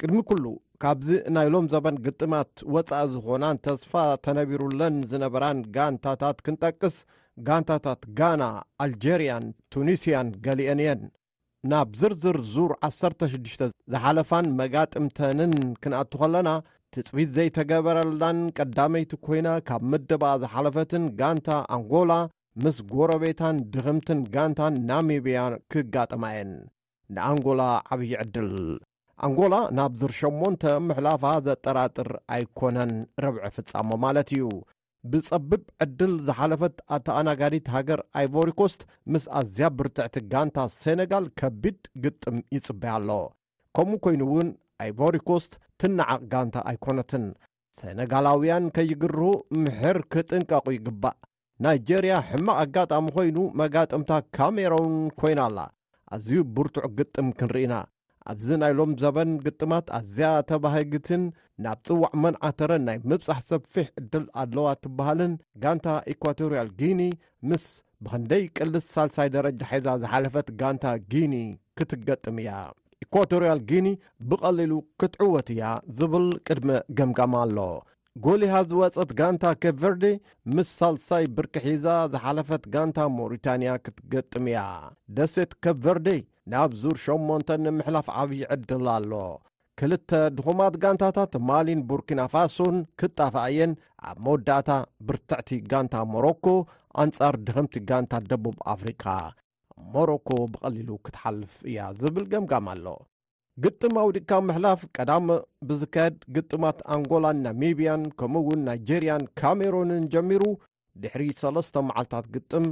ቅድሚ 0.00 0.18
ኵሉ 0.30 0.46
ካብዚ 0.84 1.08
ናይሎም 1.36 1.68
ዘበን 1.72 1.98
ግጥማት 2.06 2.52
ወጻኢ 2.76 3.06
ዝኾናን 3.12 3.60
ተስፋ 3.66 3.92
ተነቢሩለን 4.26 4.96
ዝነበራን 5.12 5.60
ጋንታታት 5.76 6.40
ክንጠቅስ 6.46 6.96
ጋንታታት 7.46 8.02
ጋና 8.18 8.42
ኣልጀርያን 8.84 9.46
ቱኒስያን 9.74 10.28
ገሊአን 10.46 10.80
እየን 10.84 11.00
ናብ 11.70 11.90
ዝርዝር 12.00 12.36
ዙር 12.54 12.72
16 12.88 13.62
ዝሓለፋን 13.92 14.46
መጋጥምተንን 14.60 15.52
ክንኣቱ 15.82 16.12
ኸለና 16.22 16.48
ትጽቢት 16.94 17.30
ዘይተገበረላን 17.36 18.38
ቀዳመይቲ 18.58 19.12
ኰይና 19.28 19.48
ካብ 19.68 19.82
ምደባኣ 19.92 20.32
ዝሓለፈትን 20.42 21.04
ጋንታ 21.20 21.48
ኣንጎላ 21.76 22.12
ምስ 22.64 22.76
ጐረቤታን 22.92 23.56
ድኽምትን 23.72 24.20
ጋንታን 24.34 24.76
ናሚብያ 24.90 25.40
ክጋጥማ 25.72 26.22
የን 26.36 26.52
ንኣንጎላ 27.16 27.62
ዓብዪ 27.94 28.10
ዕድል 28.22 28.52
ኣንጎላ 29.26 29.54
ናብ 29.76 29.92
ዝር 30.00 30.12
8ን 30.20 30.62
ምሕላፋ 30.86 31.22
ዘጠራጥር 31.48 32.08
ኣይኮነን 32.36 32.94
ርብዐ 33.24 33.44
ፍጻሞ 33.56 33.90
ማለት 34.06 34.30
እዩ 34.36 34.46
ብጸብብ 35.10 35.50
ዕድል 35.84 36.12
ዝሓለፈት 36.26 36.76
ኣተኣናጋዲት 36.96 37.66
ሃገር 37.74 38.00
ኣይቮሪኮስት 38.20 38.80
ምስ 39.12 39.24
ኣዝያብ 39.40 39.72
ብርትዕቲ 39.78 40.16
ጋንታ 40.32 40.58
ሴነጋል 40.80 41.26
ከቢድ 41.40 41.78
ግጥም 42.04 42.36
ይጽቤያ 42.56 42.92
ኣሎ 42.98 43.08
ከምኡ 43.78 44.00
ኰይኑ 44.10 44.22
እውን 44.28 44.48
ኣይቮሪኮስት 44.84 45.52
ትናዓቕ 45.82 46.20
ጋንታ 46.32 46.56
ኣይኮነትን 46.70 47.24
ሰነጋላውያን 47.80 48.66
ከይግርህ 48.76 49.34
ምሕር 49.64 49.96
ክጥንቀቑ 50.12 50.66
ይግባእ 50.76 51.16
ናይጄርያ 51.64 52.14
ሕማቕ 52.30 52.56
ኣጋጣሚ 52.64 53.06
ኾይኑ 53.18 53.36
መጋጥምታ 53.60 54.10
ካሜሮውን 54.36 54.96
ኰይና 55.22 55.40
ኣላ 55.50 55.58
ኣዝዩ 56.14 56.40
ብርቱዕ 56.56 56.86
ግጥም 56.98 57.28
ክንርኢና 57.38 57.74
ኣብዚ 58.32 58.48
ናይሎም 58.62 58.92
ዘበን 59.02 59.30
ግጥማት 59.46 59.86
ኣዝያ 59.98 60.28
ተባህግትን 60.50 61.22
ናብ 61.64 61.78
ጽዋዕ 61.88 62.10
መንዓተረን 62.24 62.82
ናይ 62.88 62.98
ምብጻሕ 63.10 63.38
ሰብ 63.50 63.62
ፊሕ 63.74 63.88
ዕድል 64.02 64.24
ኣለዋ 64.42 64.66
ትበሃልን 64.84 65.34
ጋንታ 65.64 65.86
ኢኳቶርያል 66.14 66.70
ጊኒ 66.80 67.00
ምስ 67.50 67.64
ብክንደይ 68.04 68.44
ቅልስ 68.56 68.86
ሳልሳይ 68.94 69.28
ደረጃ 69.36 69.60
ሒዛ 69.72 69.86
ዝሓለፈት 70.02 70.48
ጋንታ 70.62 70.86
ጊኒ 71.12 71.34
ክትገጥም 71.78 72.38
እያ 72.42 72.50
ኢኳቶርያል 73.04 73.60
ጊኒ 73.70 73.86
ብቐሊሉ 74.30 74.72
ክትዕወት 75.00 75.48
እያ 75.56 75.64
ዝብል 75.98 76.28
ቅድሚ 76.48 76.70
ገምጋማ 76.98 77.34
ኣሎ 77.46 77.58
ጐሊሃ 78.24 78.52
ዝወፀት 78.68 79.10
ጋንታ 79.20 79.44
ኬ 79.62 79.72
ቨርደ 79.80 80.04
ምስ 80.54 80.68
ሳልሳይ 80.80 81.24
ብርኪ 81.36 81.56
ሒዛ 81.66 81.86
ዝሓለፈት 82.12 82.64
ጋንታ 82.74 82.98
ሞሪታንያ 83.18 83.72
ክትገጥም 83.86 84.46
እያ 84.52 84.60
ደሴት 85.16 85.52
ኬ 85.64 85.74
ቨርደ 85.84 86.08
ናብ 86.52 86.72
ዙር 86.80 86.96
8ን 87.04 87.60
ንምሕላፍ 87.66 88.08
ዓብዪ 88.22 88.34
ዕድል 88.54 88.84
ኣሎ 88.96 89.12
ክልተ 89.80 90.10
ድኹማት 90.36 90.74
ጋንታታት 90.82 91.32
ማሊን 91.48 91.80
ቡርኪና 91.88 92.20
ፋሶን 92.32 92.76
ክጠፍአየን 93.00 93.72
ኣብ 94.10 94.18
መወዳእታ 94.26 94.70
ብርትዕቲ 95.08 95.48
ጋንታ 95.70 95.94
ሞሮኮ 96.12 96.46
ኣንጻር 97.04 97.34
ድኸምቲ 97.46 97.74
ጋንታ 97.90 98.12
ደቡብ 98.30 98.56
ኣፍሪቃ 98.74 99.04
ሞሮኮ 99.94 100.28
ብቐሊሉ 100.52 100.88
ክትሓልፍ 101.06 101.56
እያ 101.70 101.80
ዝብል 102.00 102.26
ገምጋም 102.34 102.68
ኣሎ 102.74 102.86
ግጥም 103.64 103.94
ኣውዲካ 104.04 104.30
ምሕላፍ 104.46 104.80
ቀዳሚ 104.96 105.28
ብዝካየድ 105.68 106.16
ግጥማት 106.36 106.78
ኣንጎላን 106.94 107.38
ናሚብያን 107.46 108.02
ከምኡ 108.20 108.44
እውን 108.48 108.60
ናይጀርያን 108.68 109.24
ካሜሩንን 109.40 110.04
ጀሚሩ 110.14 110.42
ድሕሪ 111.02 111.24
3ስ 111.42 111.70
መዓልትታት 111.90 112.26
ግጥም 112.34 112.66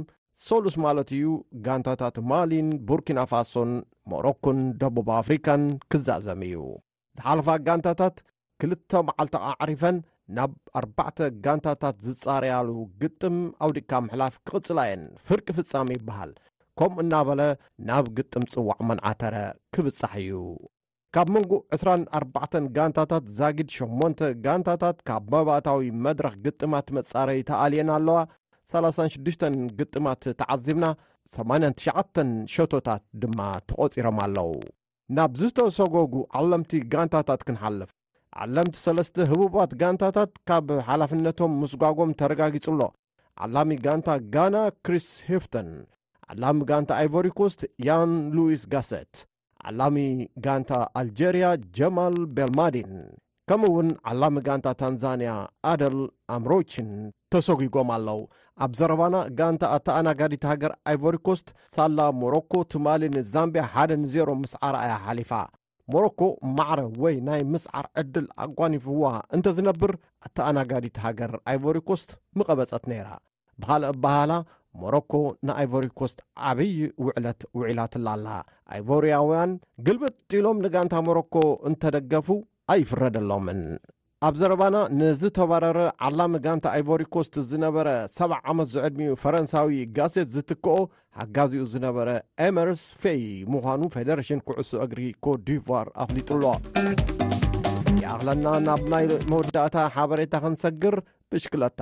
ሰሉስ 0.45 0.75
ማለት 0.85 1.09
እዩ 1.15 1.25
ጋንታታት 1.65 2.15
ማሊን 2.29 2.69
ቡርኪና 2.87 3.19
ፋሶን 3.31 3.71
ሞሮኩን 4.11 4.59
ደቡብ 4.81 5.07
ኣፍሪካን 5.21 5.61
ኪዛዘም 5.91 6.41
እዩ 6.47 6.55
ዝሓለፋ 7.17 7.47
ጋንታታት 7.67 8.15
2 8.65 8.97
መዓልቓ 9.07 9.37
ዕሪፈን 9.65 9.97
ናብ 10.35 10.51
4ባዕ 10.81 11.17
ጋንታታት 11.45 11.95
ዝጻረያሉ 12.07 12.69
ግጥም 13.01 13.37
ኣውዲካ 13.65 13.91
ምሕላፍ 14.05 14.35
ኪቕጽላየን 14.47 15.03
ፍርቂ 15.27 15.47
ፍጻሚ 15.57 15.89
ይብሃል 15.97 16.31
ከምኡ 16.79 17.01
እናበለ 17.05 17.41
ናብ 17.89 18.05
ግጥም 18.19 18.43
ጽዋዕ 18.53 18.77
መንዓተረ 18.91 19.35
ክብጻሕ 19.75 20.13
እዩ 20.21 20.39
ካብ 21.15 21.27
መንጎ 21.35 21.51
24 21.79 22.55
ጋንታታት 22.77 23.25
ዛጊድ 23.39 23.69
8 23.81 24.23
ጋንታታት 24.45 24.97
ካብ 25.09 25.27
መባእታዊ 25.35 25.87
መድረኽ 26.07 26.35
ግጥማት 26.47 26.87
መጻረይ 26.97 27.39
ተኣልየን 27.51 27.91
ኣለዋ 27.97 28.17
36ሽ 28.71 29.13
ግጥማት 29.79 30.23
ተዓዚብና 30.39 30.85
89 31.33 32.29
ሸቶታት 32.53 33.03
ድማ 33.21 33.39
ተቖጺሮም 33.69 34.17
ኣለዉ 34.25 34.47
ናብ 35.17 35.31
ዝተሰጐጉ 35.41 36.13
ዓለምቲ 36.39 36.71
ጋንታታት 36.93 37.41
ክንሓልፍ 37.47 37.89
ዓለምቲ 38.43 38.75
ሰለስተ 38.85 39.15
ህቡባት 39.31 39.71
ጋንታታት 39.81 40.31
ካብ 40.49 40.69
ሓላፍነቶም 40.87 41.53
ምስጓጎም 41.63 42.11
ተረጋጊጹኣሎ 42.21 42.81
ዓላሚ 43.45 43.69
ጋንታ 43.85 44.09
ጋና 44.35 44.55
ክሪስ 44.85 45.07
ሂፍተን 45.29 45.69
ዓላሚ 46.33 46.59
ጋንታ 46.71 46.91
ኣይቨሪኮስ 47.01 47.57
ያን 47.87 48.13
ሉዊስ 48.37 48.63
ጋሰት 48.73 49.13
ዓላሚ 49.71 49.97
ጋንታ 50.47 50.71
ኣልጄርያ 51.01 51.45
ጀማል 51.77 52.17
ቤልማዲን 52.37 52.93
ከምኡውን 53.49 53.89
ዓላሚ 54.09 54.35
ጋንታ 54.45 54.67
ታንዛንያ 54.79 55.31
ኣደል 55.71 55.97
ኣምሮችን 56.35 56.87
ተሰጉጎም 57.33 57.89
ኣለዉ 57.95 58.21
ኣብ 58.65 58.71
ዘረባና 58.79 59.15
ጋንታ 59.39 59.61
እታኣናጋዲት 59.77 60.43
ሃገር 60.51 60.73
ኣይቨሪኮስት 60.91 61.47
ሳላ 61.75 61.99
ሞሮኮ 62.21 62.53
ትማሊ 62.73 63.03
ንዛምብያ 63.17 63.63
ሓደ 63.73 63.91
ንዜሮ 64.05 64.29
ምስዓር 64.43 64.77
ኣያ 64.81 64.93
ሓሊፋ 65.05 65.31
ሞሮኮ 65.93 66.21
ማዕረ 66.57 66.79
ወይ 67.03 67.15
ናይ 67.27 67.41
ምስዓር 67.53 67.85
ዕድል 68.01 68.27
ኣጓኒፍዋ 68.45 69.03
እንተዝነብር 69.37 69.93
እተኣናጋዲት 70.27 70.97
ሃገር 71.05 71.33
ኣይቨሪኮስት 71.51 72.09
ምቐበፀት 72.39 72.83
ነይራ 72.93 73.09
ብኻልእ 73.61 73.93
በህላ 74.05 74.31
ሞሮኮ 74.83 75.13
ንኣይቨሪኮስት 75.47 76.17
ዓብዪ 76.47 76.73
ውዕለት 77.05 77.43
ውዒላትላ 77.59 78.07
ላ 78.25 78.39
ኣይቮርያውያን 78.75 79.51
ግልብጥ 79.85 80.15
ጢሎም 80.31 80.57
ንጋንታ 80.65 80.95
ሞሮኮ 81.09 81.35
እንተደገፉ 81.69 82.29
ኣይፍረደሎምን 82.73 83.59
ኣብ 84.27 84.35
ዘረባና 84.41 84.75
ንዝተባረረ 84.99 85.79
ዓላሚ 86.05 86.33
ጋንታ 86.45 86.65
ኣይቨሪኮስት 86.77 87.35
ዝነበረ 87.49 87.87
ሰብ 88.15 88.31
ዓመት 88.51 88.67
ዝዕድሚኡ 88.73 89.11
ፈረንሳዊ 89.23 89.75
ጋዜት 89.97 90.29
ዝትከኦ 90.35 90.77
ሓጋዚኡ 91.19 91.65
ዝነበረ 91.73 92.07
ኤምርስ 92.47 92.81
ፌይ 93.03 93.21
ምዃኑ 93.55 93.81
ፌደሬሽን 93.95 94.41
ኩዕሱ 94.47 94.71
እግሪ 94.85 95.01
ኮት 95.25 95.43
ዲቫር 95.49 95.89
ኣፍሊጡሎ 96.05 96.41
ይኣኽለና 98.01 98.45
ናብ 98.67 98.81
ናይ 98.93 99.05
መወዳእታ 99.33 99.75
ሓበሬታ 99.97 100.33
ክንሰግር 100.45 100.97
ብሽክለታ 101.31 101.81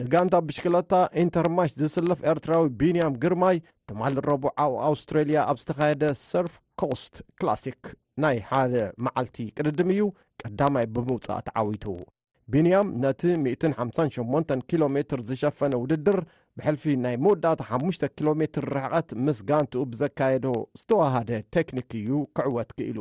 ንጋንታ 0.00 0.34
ብሽክለታ 0.48 0.92
ኢንተርማሽ 1.26 1.70
ዝስለፍ 1.80 2.20
ኤርትራዊ 2.32 2.64
ቢንያም 2.80 3.18
ግርማይ 3.24 3.56
ትማሊ 3.90 4.14
ረቡዕ 4.30 4.52
ኣብ 4.66 4.74
ኣውስትሬልያ 4.90 5.38
ኣብ 5.50 5.58
ዝተካየደ 5.64 6.04
ሰርፍ 6.30 6.54
ኮስት 6.80 7.14
ክላሲክ 7.40 7.82
ናይ 8.22 8.36
ሓደ 8.50 8.74
መዓልቲ 9.04 9.36
ቅድድም 9.56 9.90
እዩ 9.94 10.00
ቀዳማይ 10.42 10.86
ብምውጻእት 10.94 11.48
ዓዊቱ 11.60 11.84
ቢንያም 12.52 12.88
ነቲ 13.04 13.22
158 13.46 14.52
ኪሎ 14.70 14.82
ሜትር 14.96 15.20
ዝሸፈነ 15.28 15.72
ውድድር 15.82 16.18
ብሕልፊ 16.58 16.84
ናይ 17.04 17.16
መወዳእታ 17.24 17.60
5ሽ 17.80 17.98
ኪሎ 18.16 18.28
ሜትር 18.40 18.64
ርሕቐት 18.76 19.08
ምስ 19.24 19.40
ጋንቲኡ 19.50 19.82
ብዘካየዶ 19.92 20.46
ዝተዋህደ 20.82 21.32
ቴክኒክ 21.56 21.90
እዩ 22.00 22.10
ክዕወት 22.36 22.70
ክኢሉ 22.78 22.98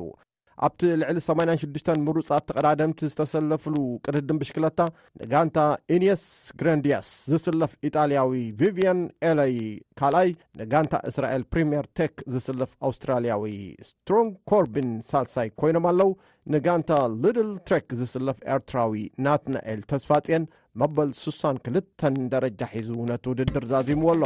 ኣብቲ 0.66 0.82
ልዕሊ 1.00 1.18
86 1.30 1.90
ምሩጻት 2.06 2.44
ተቐዳደምቲ 2.50 3.00
ዝተሰለፍሉ 3.12 3.76
ቅድድም 4.06 4.38
ብሽክለታ 4.42 4.80
ንጋንታ 5.22 5.58
ኢንየስ 5.96 6.24
ግራንዲያስ 6.60 7.10
ዝስለፍ 7.32 7.72
ኢጣልያዊ 7.88 8.32
ቪቪን 8.62 9.02
ኤለይ 9.30 9.56
ካልኣይ 10.02 10.30
ንጋንታ 10.62 10.94
እስራኤል 11.10 11.44
ፕሪምየር 11.54 11.88
ቴክ 12.00 12.16
ዝስለፍ 12.36 12.72
ኣውስትራልያዊ 12.90 13.46
ስትሮንግ 13.90 14.34
ኮርቢን 14.52 14.90
ሳልሳይ 15.12 15.50
ኮይኖም 15.64 15.88
ኣለዉ 15.92 16.10
ንጋንታ 16.56 16.92
ልድል 17.24 17.52
ትሬክ 17.68 17.88
ዝስለፍ 18.02 18.38
ኤርትራዊ 18.56 18.94
ናትናኤል 19.28 19.82
ተስፋጽን 19.94 20.46
መበል 20.82 21.12
6ሳ2ልተ 21.24 22.12
ደረጃ 22.34 22.62
ሒዙ 22.76 22.92
ነቲ 23.12 23.24
ውድድር 23.34 23.66
ዛዚሙዎ 23.74 24.10
ኣሎ 24.16 24.24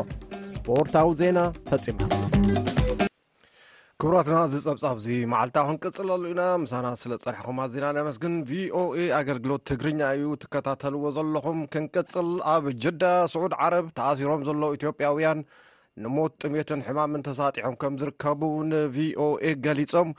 ስፖርታዊ 0.55 1.09
ዜና 1.23 1.39
ፈጺማ 1.71 1.99
ክብራትና 4.01 4.37
እዚ 4.45 4.55
ፀብጻብ 4.65 4.95
እዚ 4.99 5.07
መዓልታ 5.31 5.57
ክንቅፅል 5.65 6.07
ኣሉ 6.13 6.23
ኢና 6.29 6.43
ምሳና 6.61 6.87
ስለ 7.01 7.11
ፅሪሕኩም 7.23 7.57
ኣዜና 7.65 7.85
ንኣመስግን 7.95 8.35
ቪኦኤ 8.49 8.95
ኣገልግሎት 9.17 9.61
ትግርኛ 9.69 9.99
እዩ 10.17 10.23
ትከታተልዎ 10.43 11.03
ዘለኹም 11.17 11.59
ክንቅፅል 11.73 12.29
ኣብ 12.53 12.65
ጅዳ 12.83 13.03
ስዑድ 13.33 13.53
ዓረብ 13.65 13.87
ተኣሲሮም 13.97 14.45
ዘሎ 14.47 14.63
ኢትዮጵያውያን 14.77 15.39
ንሞት 16.05 16.33
ጥሜትን 16.43 16.81
ሕማምን 16.87 17.25
ተሳጢሖም 17.27 17.75
ከም 17.83 17.99
ዝርከቡ 18.03 18.41
ን 18.71 18.79
ቪኦኤ 18.95 19.43
ገሊፆም 19.67 20.11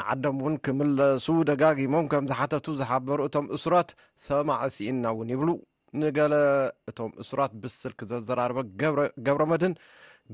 ንዓዶም 0.00 0.38
እውን 0.44 0.56
ክምለሱ 0.68 1.26
ደጋጊሞም 1.52 2.08
ከም 2.14 2.28
ዝሓተቱ 2.32 2.66
ዝሓበሩ 2.80 3.20
እቶም 3.28 3.48
እሱራት 3.58 3.92
ሰማዕሲእና 4.28 5.04
እውን 5.16 5.28
ይብሉ 5.34 5.48
ንገለ 6.00 6.34
እቶም 6.92 7.12
እሱራት 7.24 7.52
ብስልኪ 7.64 8.00
ዘዘራርበ 8.14 8.58
ገብረ 9.28 9.42
መድን 9.52 9.74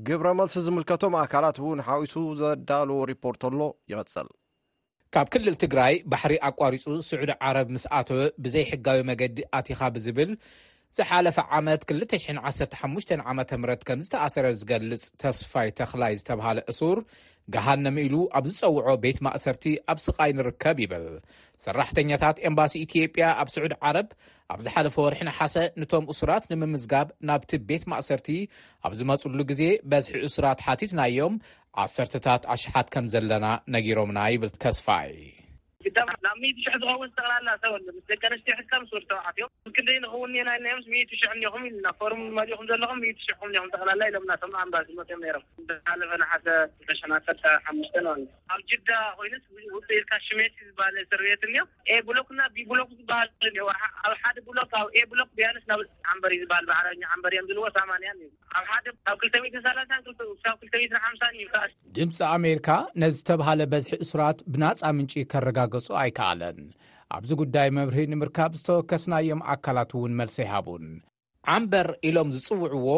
ግብረ 0.07 0.27
መልሲ 0.39 0.55
ዝምልከቶም 0.65 1.15
ኣካላት 1.23 1.57
ውን 1.63 1.79
ሓዊሱ 1.87 2.13
ዘዳልዎ 2.39 2.99
ሪፖርት 3.11 3.41
ኣሎ 3.47 3.59
ይቀፅል 3.91 4.27
ካብ 5.13 5.27
ክልል 5.33 5.55
ትግራይ 5.63 5.93
ባሕሪ 6.11 6.33
ኣቋሪፁ 6.49 6.85
ስዑድ 7.09 7.31
ዓረብ 7.47 7.67
ምስኣተወ 7.75 8.21
ብዘይሕጋዊ 8.43 8.99
መገዲ 9.09 9.37
ኣትኻ 9.57 9.79
ብዝብል 9.95 10.31
ዝሓለፈ 10.97 11.37
ዓመት 11.57 11.81
215 11.99 13.11
ዓ 13.27 13.31
ም 13.37 13.39
ከም 13.87 13.99
ዝተኣሰረ 14.05 14.45
ዝገልጽ 14.61 15.03
ተስፋይ 15.21 15.69
ተኽላይ 15.77 16.13
ዝተብሃለ 16.19 16.59
እሱር 16.71 16.99
ገሃን 17.53 17.79
ነሚኢሉ 17.85 18.15
ኣብ 18.37 18.45
ዝፀውዖ 18.49 18.87
ቤት 19.03 19.17
ማእሰርቲ 19.25 19.65
ኣብ 19.91 19.97
ስቓይ 20.05 20.31
ንርከብ 20.37 20.77
ይብል 20.83 21.07
ሰራሕተኛታት 21.65 22.37
ኤምባሲ 22.49 22.73
ኢትጵያ 22.85 23.25
ኣብ 23.41 23.49
ስዑድ 23.55 23.73
ዓረብ 23.89 24.07
ኣብ 24.55 24.59
ዝሓለፈ 24.65 24.95
ወርሒናሓሰ 25.05 25.55
ንቶም 25.81 26.05
እሱራት 26.13 26.45
ንምምዝጋብ 26.53 27.09
ናብቲ 27.29 27.51
ቤት 27.71 27.85
ማእሰርቲ 27.93 28.29
ኣብ 28.87 28.93
ዝመጽሉ 29.01 29.37
ግዜ 29.51 29.63
በዝሒ 29.93 30.15
እሱራት 30.29 30.61
ሓቲትናዮም 30.67 31.35
ዓሰርተታት 31.85 32.45
ኣሽሓት 32.55 32.89
ከም 32.95 33.07
ዘለና 33.15 33.47
ነጊሮምና 33.75 34.19
ይብል 34.35 34.53
ተስፋይ 34.65 35.11
ናብ 36.25 36.37
ሚት 36.43 36.57
ሽሕ 36.63 36.75
ዝኸውን 36.81 37.09
ዝጠቅላላ 37.11 37.49
ሰስ 37.63 37.83
ደቂ 38.09 38.21
ኣንስትዮ 38.29 38.53
ሕስተዕትእዮም 38.59 39.49
ንክውን 40.03 40.33
ናዮ 40.49 40.75
ት 40.83 41.15
ሽ0 41.21 41.41
እኹም 41.49 41.63
ፈሩም 41.99 42.21
መኹም 42.37 42.65
ዘለኹም 42.71 42.99
ት 43.17 43.25
ሽ0ም 43.27 43.49
ዝጠላላ 43.71 44.01
ኢሎም 44.11 44.25
ንባር 44.67 44.83
ዝፅኦም 44.89 45.19
ም 45.23 45.67
ፈሓደ 45.67 47.31
ክተሓሙሽተ 47.31 47.95
ለኣብ 48.05 48.61
ጅዳ 48.71 48.91
ኮይኑ 49.17 49.33
ርካ 50.03 50.19
ሽሜት 50.27 50.53
ዩዝሃል 50.63 50.95
ስርት 51.11 51.43
ም 51.53 51.55
ብሎክና 52.09 52.41
ብሎክ 52.71 52.89
ዝሃል 53.09 53.29
ኣብ 54.05 54.13
ሓደ 54.23 54.37
ሎብብሎክ 54.97 55.31
ስ 55.63 55.79
ንበሪእዩዝሃል 56.17 56.65
ረኛ 56.89 57.03
በእዮም 57.25 57.45
ዝዎ 57.51 57.63
ብ 57.67 57.89
2ተ 59.25 59.67
ላ 60.95 60.99
ሓሳን 61.05 61.35
እዩ 61.41 61.47
ድምፂ 61.97 62.17
ኣሜሪካ 62.37 62.69
ነዝተባሃለ 63.01 63.61
በዝሒ 63.71 63.93
እሱራት 64.05 64.39
ብናፃ 64.53 64.79
ምንጭ 64.97 65.13
ከረጋግ 65.31 65.72
ገፁ 65.73 65.87
ኣይከኣለን 66.03 66.59
ኣብዚ 67.15 67.31
ጉዳይ 67.41 67.67
መምርሂ 67.77 67.99
ንምርካብ 68.11 68.51
ዝተወከስናዮም 68.59 69.41
ኣካላት 69.53 69.91
እውን 69.97 70.13
መልሲይ 70.19 70.45
ይሃቡን 70.47 70.85
ዓንበር 71.55 71.87
ኢሎም 72.07 72.29
ዝፅውዕዎ 72.35 72.89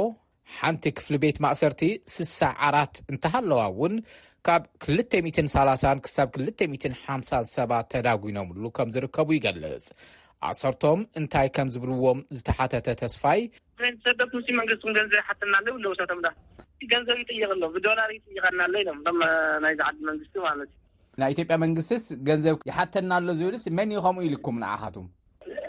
ሓንቲ 0.60 0.84
ክፍሊ 0.98 1.16
ቤት 1.24 1.38
ማእሰርቲ 1.46 1.84
ስሳ 2.16 2.40
ዓራት 2.68 2.96
እንተሃለዋ 3.12 3.62
እውን 3.72 3.94
ካብ 4.48 4.64
2030 4.88 5.94
ክሳብ 6.06 6.28
250 6.42 7.52
ሰባ 7.58 7.72
ተዳጉኖምሉ 7.92 8.64
ከም 8.78 8.90
ዝርከቡ 8.96 9.30
ይገልፅ 9.38 9.86
ኣሰርቶም 10.50 11.00
እንታይ 11.20 11.48
ከም 11.56 11.70
ዝብልዎም 11.76 12.20
ዝተሓተተ 12.38 12.88
ተስፋይ 13.02 13.42
ሰበ 14.06 14.20
ምስ 14.38 14.48
መንግስት 14.60 14.82
ገንዘብ 15.00 15.16
ይሓትናኣሎ 15.22 15.74
ለውሳቶምዳገንዘብ 15.86 17.16
ንጥይቅ 17.22 17.42
ሎ 17.62 17.68
ብዶላር 17.78 18.10
ይጥይቀናኣሎ 18.18 18.74
ኢሎም 18.84 19.00
ናይ 19.66 19.74
ዚ 19.78 19.82
ዓዲ 19.90 19.98
መንግስቲማለትእዩ 20.10 20.68
ናይ 21.22 21.32
ኢትዮጵያ 21.34 21.56
መንግስትስ 21.64 22.06
ገንዘብ 22.30 22.56
ይሓተና 22.70 23.12
ኣሎ 23.20 23.28
ዝብልስ 23.40 23.64
መን 23.78 23.92
ከምኡ 24.06 24.24
ኢልኩም 24.28 24.58
ንኣካቱ 24.64 24.96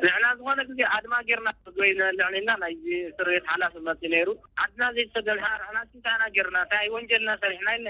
ንሕና 0.04 0.26
ዝኮነ 0.38 0.60
ግዜ 0.70 0.80
ኣድማ 0.96 1.14
ጌይርና 1.28 1.48
በይ 1.76 1.90
ልዕኒልና 2.18 2.50
ናይዚ 2.62 2.86
ስርቤት 3.18 3.44
ሓላፍ 3.52 3.74
መፅ 3.88 4.00
ነይሩ 4.14 4.28
ዓድና 4.62 4.82
ዘይሰደብ 4.96 5.38
ሓርሕና 5.46 5.78
ንታይ 5.92 6.16
ና 6.22 6.26
ጌይርና 6.34 6.56
እንታይ 6.64 6.88
ወንጀልና 6.96 7.32
ሰሪሕና 7.42 7.70
ኢልና 7.76 7.88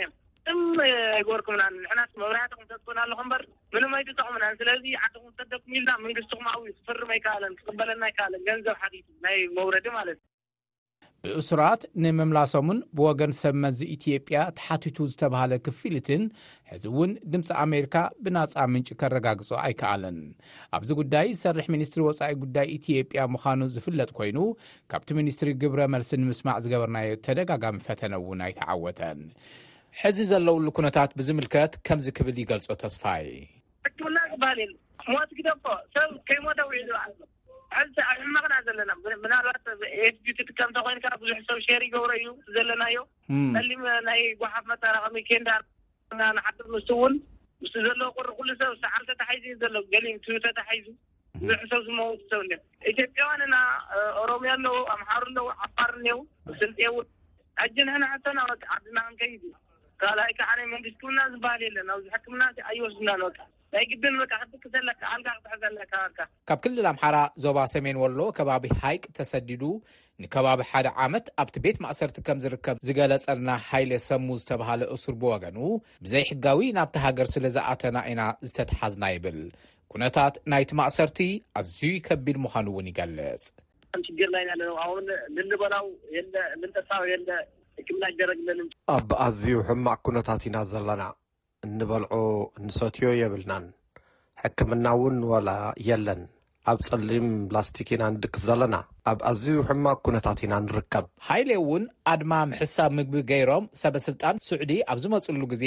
ዮም 0.49 0.59
እ 0.85 0.91
ይገበርኩምና 1.21 1.63
ንሕና 1.79 2.01
መብርሕትኩም 2.23 2.67
ትኮና 2.73 2.99
ኣለኩም 3.07 3.31
በር 3.33 3.43
ምን 3.75 3.87
ኣይድጠቅሙናን 4.01 4.59
ስለዚ 4.61 4.85
ዓድኩም 5.05 5.33
ሰደኩም 5.39 5.75
ኢልና 5.79 5.93
መንግስትኩም 6.07 6.47
ብ 6.69 6.77
ክፍርበ 6.79 7.11
ኣይከኣለን 7.19 7.59
ክቅበለና 7.61 8.03
ኣይከኣለን 8.11 8.47
ገንዘብ 8.51 8.79
ሓት 8.85 8.95
ናይ 9.27 9.39
መውረዲ 9.59 9.87
ማለት 9.99 10.19
እ 10.25 10.36
እስራት 11.41 11.83
ንምምላሶምን 12.03 12.79
ብወገን 12.97 13.33
ሰብ 13.41 13.55
መዝ 13.65 13.79
ኢትዮጵያ 13.95 14.39
ተሓቲቱ 14.59 14.97
ዝተባሃለ 15.13 15.53
ክፍልትን 15.67 16.23
ሕዚ 16.71 16.85
እውን 16.93 17.11
ድምፂ 17.33 17.49
ኣሜሪካ 17.65 17.97
ብናፃ 18.25 18.55
ምንጭ 18.73 18.89
ከረጋግጾ 19.01 19.51
ኣይከኣለን 19.67 20.19
ኣብዚ 20.79 20.91
ጉዳይ 21.01 21.29
ዝሰርሕ 21.37 21.69
ሚኒስትሪ 21.75 22.01
ወፃኢ 22.09 22.33
ጉዳይ 22.45 22.67
ኢትዮ 22.77 22.99
ያ 23.19 23.25
ምዃኑ 23.35 23.61
ዝፍለጥ 23.77 24.11
ኮይኑ 24.19 24.39
ካብቲ 24.95 25.09
ሚኒስትሪ 25.21 25.51
ግብረ 25.63 25.81
መልሲን 25.95 26.23
ንምስማዕ 26.25 26.57
ዝገበርናዮ 26.65 27.13
ተደጋጋሚ 27.29 27.79
ፈተነውን 27.89 28.43
ኣይተዓወተን 28.49 29.21
ሕዚ 30.03 30.19
ዘለውሉ 30.33 30.67
ኩነታት 30.79 31.11
ብዝምልከት 31.21 31.73
ከምዚ 31.89 32.07
ክብል 32.19 32.37
ይገልፆ 32.45 32.69
ተስፋይ 32.85 33.27
ላ 34.17 34.27
በሃል 34.43 34.61
ሞትክኮሰ 35.15 35.95
ይሞው 36.37 37.33
መክ 37.77 37.97
ዘለና 38.67 38.91
ናባኤስ 39.33 40.15
ትጥቀ 40.39 40.59
እተ 40.69 40.77
ኮይኑ 40.87 41.01
ብዙሕ 41.23 41.39
ሰብ 41.49 41.59
ሸሪ 41.67 41.83
ገብረ 41.95 42.13
እዩ 42.19 42.29
ዘለናዮ 42.55 42.99
ናይ 44.09 44.21
ጓሓፍ 44.43 44.65
መጠረሚ 44.73 45.15
ኬንዳና 45.29 46.21
ሓ 46.47 46.53
ምስ 46.75 46.89
እውን 46.95 47.15
ምስ 47.65 47.75
ዘለዎ 47.87 48.09
ቁሪ 48.19 48.29
ኩሉ 48.39 48.49
ሰብ 48.63 48.73
ሳዓልተሒዙ 48.85 49.45
ዩ 49.53 49.57
ዘሎ 49.65 49.77
ገ 49.93 50.03
ዩተሒዙ 50.15 50.87
ብዙሕ 51.41 51.61
ሰብ 51.73 51.81
ዝመዉትሰብ 51.89 52.47
ኢትዮጵያና 52.93 53.55
ኦሮምያ 54.23 54.53
ኣለዉ 54.57 54.81
ኣምሓሩ 54.95 55.23
ለዉ 55.37 55.47
ፋር 55.79 55.93
እኒዉ 56.01 56.17
ስ 56.61 56.71
እጂ 57.65 57.77
ንሕ 57.89 58.01
ሕተናወዕ 58.15 58.57
ድና 58.87 58.99
ክንከይድ 59.07 59.43
እዩ 59.49 59.53
ካልኣይ 60.01 60.33
ከ 60.39 60.49
ዓነይ 60.53 60.67
መንግስቲና 60.75 61.19
ዝበሃል 61.35 61.63
የለና 61.67 61.91
ብዝሕክምና 62.01 62.43
ኣዮና 62.71 63.09
ነወዕ 63.23 63.37
ናይ 63.75 63.85
ግብል 63.91 64.15
ምካክ 64.21 64.65
ዘለካ 64.73 65.01
ኣል 65.15 65.23
ክሕዘልካ 65.45 65.95
ካብ 66.49 66.59
ክልል 66.65 66.87
ኣምሓራ 66.93 67.17
ዞባ 67.45 67.59
ሰሜን 67.75 67.97
ወሎ 68.03 68.19
ከባቢ 68.39 68.65
ሃይቅ 68.83 69.03
ተሰዲዱ 69.19 69.63
ንከባቢ 70.23 70.61
ሓደ 70.71 70.87
ዓመት 71.05 71.27
ኣብቲ 71.43 71.57
ቤት 71.65 71.79
ማእሰርቲ 71.85 72.19
ከምዝርከብ 72.29 72.77
ዝገለፀልና 72.89 73.51
ሃይሌ 73.71 73.91
ሰሙ 74.09 74.27
ዝተባሃለ 74.43 74.83
እሱር 74.95 75.17
ብወገኑ 75.23 75.59
ብዘይ 76.05 76.25
ሕጋዊ 76.31 76.63
ናብቲ 76.79 76.97
ሃገር 77.07 77.29
ስለዝኣተና 77.35 77.97
ኢና 78.13 78.23
ዝተተሓዝና 78.49 79.05
ይብል 79.15 79.41
ኩነታት 79.95 80.35
ናይቲ 80.55 80.71
ማእሰርቲ 80.83 81.21
ኣዝዩ 81.61 81.83
ይከቢል 81.99 82.39
ምኳኑ 82.47 82.67
እውን 82.75 82.89
ይገልፅ 82.93 83.45
ሽግርና 84.07 84.37
ለኣሁ 84.61 84.91
ምንበላው 85.37 85.87
ምንጠፃው 86.63 87.05
የ 87.13 87.17
ምና 87.95 88.03
ደረግለ 88.23 88.51
ኣብ 88.97 89.11
ኣዝዩ 89.27 89.55
ሕማቅ 89.69 89.99
ኩነታት 90.07 90.43
ኢና 90.49 90.57
ዘለና 90.73 91.03
እንበልዖ 91.65 92.13
ንሰትዮ 92.67 93.09
የብልናን 93.21 93.65
ሕክምና 94.43 94.87
ውን 95.01 95.15
ንወላ 95.21 95.51
የለን 95.89 96.21
ኣብ 96.71 96.79
ጸሊም 96.89 97.29
ላስቲክ 97.55 97.89
ኢና 97.95 98.03
ንድቅስ 98.15 98.43
ዘለና 98.49 98.77
ኣብ 99.11 99.19
ኣዝዩ 99.31 99.57
ሕማቅ 99.69 99.99
ኩነታት 100.07 100.41
ኢና 100.45 100.55
ንርከብ 100.65 101.07
ሃይሌ 101.29 101.49
እውን 101.61 101.85
ኣድማ 102.13 102.33
ምሕሳብ 102.53 102.91
ምግቢ 102.99 103.23
ገይሮም 103.31 103.65
ሰበ 103.83 103.95
ስልጣን 104.09 104.41
ስዑዲ 104.49 104.73
ኣብ 104.93 104.99
ዝመፅሉ 105.05 105.41
ግዜ 105.53 105.65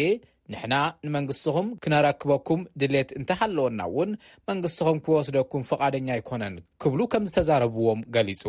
ንሕና 0.53 0.75
ንመንግስትኹም 1.05 1.67
ክነረክበኩም 1.83 2.61
ድሌት 2.81 3.09
እንታሃለወና 3.17 3.79
እውን 3.89 4.11
መንግስትኹም 4.49 4.99
ክወስደኩም 5.05 5.65
ፍቓደኛ 5.69 6.07
ይኮነን 6.19 6.55
ክብሉ 6.83 7.01
ከም 7.13 7.25
ዝተዛረብዎም 7.29 7.99
ገሊጹ 8.15 8.43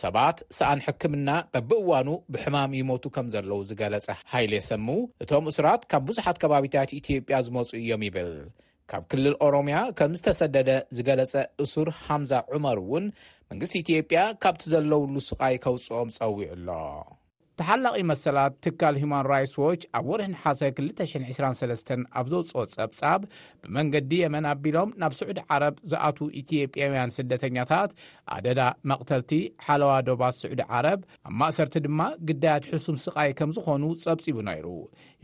ሰባት 0.00 0.38
ሰኣን 0.58 0.82
ሕክምና 0.86 1.30
በብእዋኑ 1.54 2.08
ብሕማም 2.34 2.74
ይሞቱ 2.80 3.04
ከም 3.16 3.28
ዘለዉ 3.34 3.60
ዝገለጸ 3.70 4.08
ሃይሊ 4.32 4.52
የሰሙ 4.58 4.88
እቶም 5.24 5.46
እሱራት 5.52 5.84
ካብ 5.92 6.04
ብዙሓት 6.10 6.38
ከባቢታት 6.44 6.92
ኢትጵያ 6.98 7.38
ዝመፁኡ 7.46 7.72
እዮም 7.82 8.04
ይብል 8.08 8.32
ካብ 8.92 9.02
ክልል 9.12 9.34
ኦሮምያ 9.46 9.78
ከም 10.00 10.14
ዝተሰደደ 10.20 10.70
ዝገለጸ 10.98 11.34
እሱር 11.66 11.90
ሓምዛ 12.08 12.32
ዑመር 12.54 12.80
እውን 12.84 13.04
መንግስቲ 13.52 13.76
ኢትጵያ 13.84 14.22
ካብቲ 14.44 14.62
ዘለውሉ 14.74 15.14
ስቓይ 15.28 15.56
ከውፅኦም 15.66 16.10
ጸዊዑ 16.18 16.50
ኣሎ 16.56 16.68
ተሓላቒ 17.62 17.96
መሰላት 18.10 18.52
ትካል 18.64 18.94
ሂማን 19.00 19.24
ራትስ 19.30 19.52
ዋች 19.62 19.80
ኣብ 19.96 20.04
ወርህሓሰ 20.10 20.60
223 20.78 21.90
ኣብ 22.18 22.26
ዘውጽኦ 22.32 22.60
ጸብጻብ 22.74 23.20
ብመንገዲ 23.62 24.12
የመን 24.22 24.46
ኣቢሎም 24.52 24.92
ናብ 25.02 25.12
ስዑዲ 25.18 25.38
ዓረብ 25.56 25.74
ዝኣት 25.90 26.18
ኢትጵያውያን 26.42 27.12
ስደተኛታት 27.16 27.90
ኣደዳ 28.36 28.60
መቕተልቲ 28.90 29.32
ሓለዋ 29.66 29.90
ዶባት 30.08 30.36
ስዑዲ 30.40 30.62
ዓረብ 30.80 31.00
ኣብ 31.28 31.34
ማእሰርቲ 31.44 31.76
ድማ 31.88 32.00
ግዳያት 32.30 32.70
ሕሱም 32.72 32.96
ስቓይ 33.04 33.30
ከም 33.40 33.52
ዝኾኑ 33.58 33.84
ጸብጺቡ 34.06 34.36
ነይሩ 34.50 34.66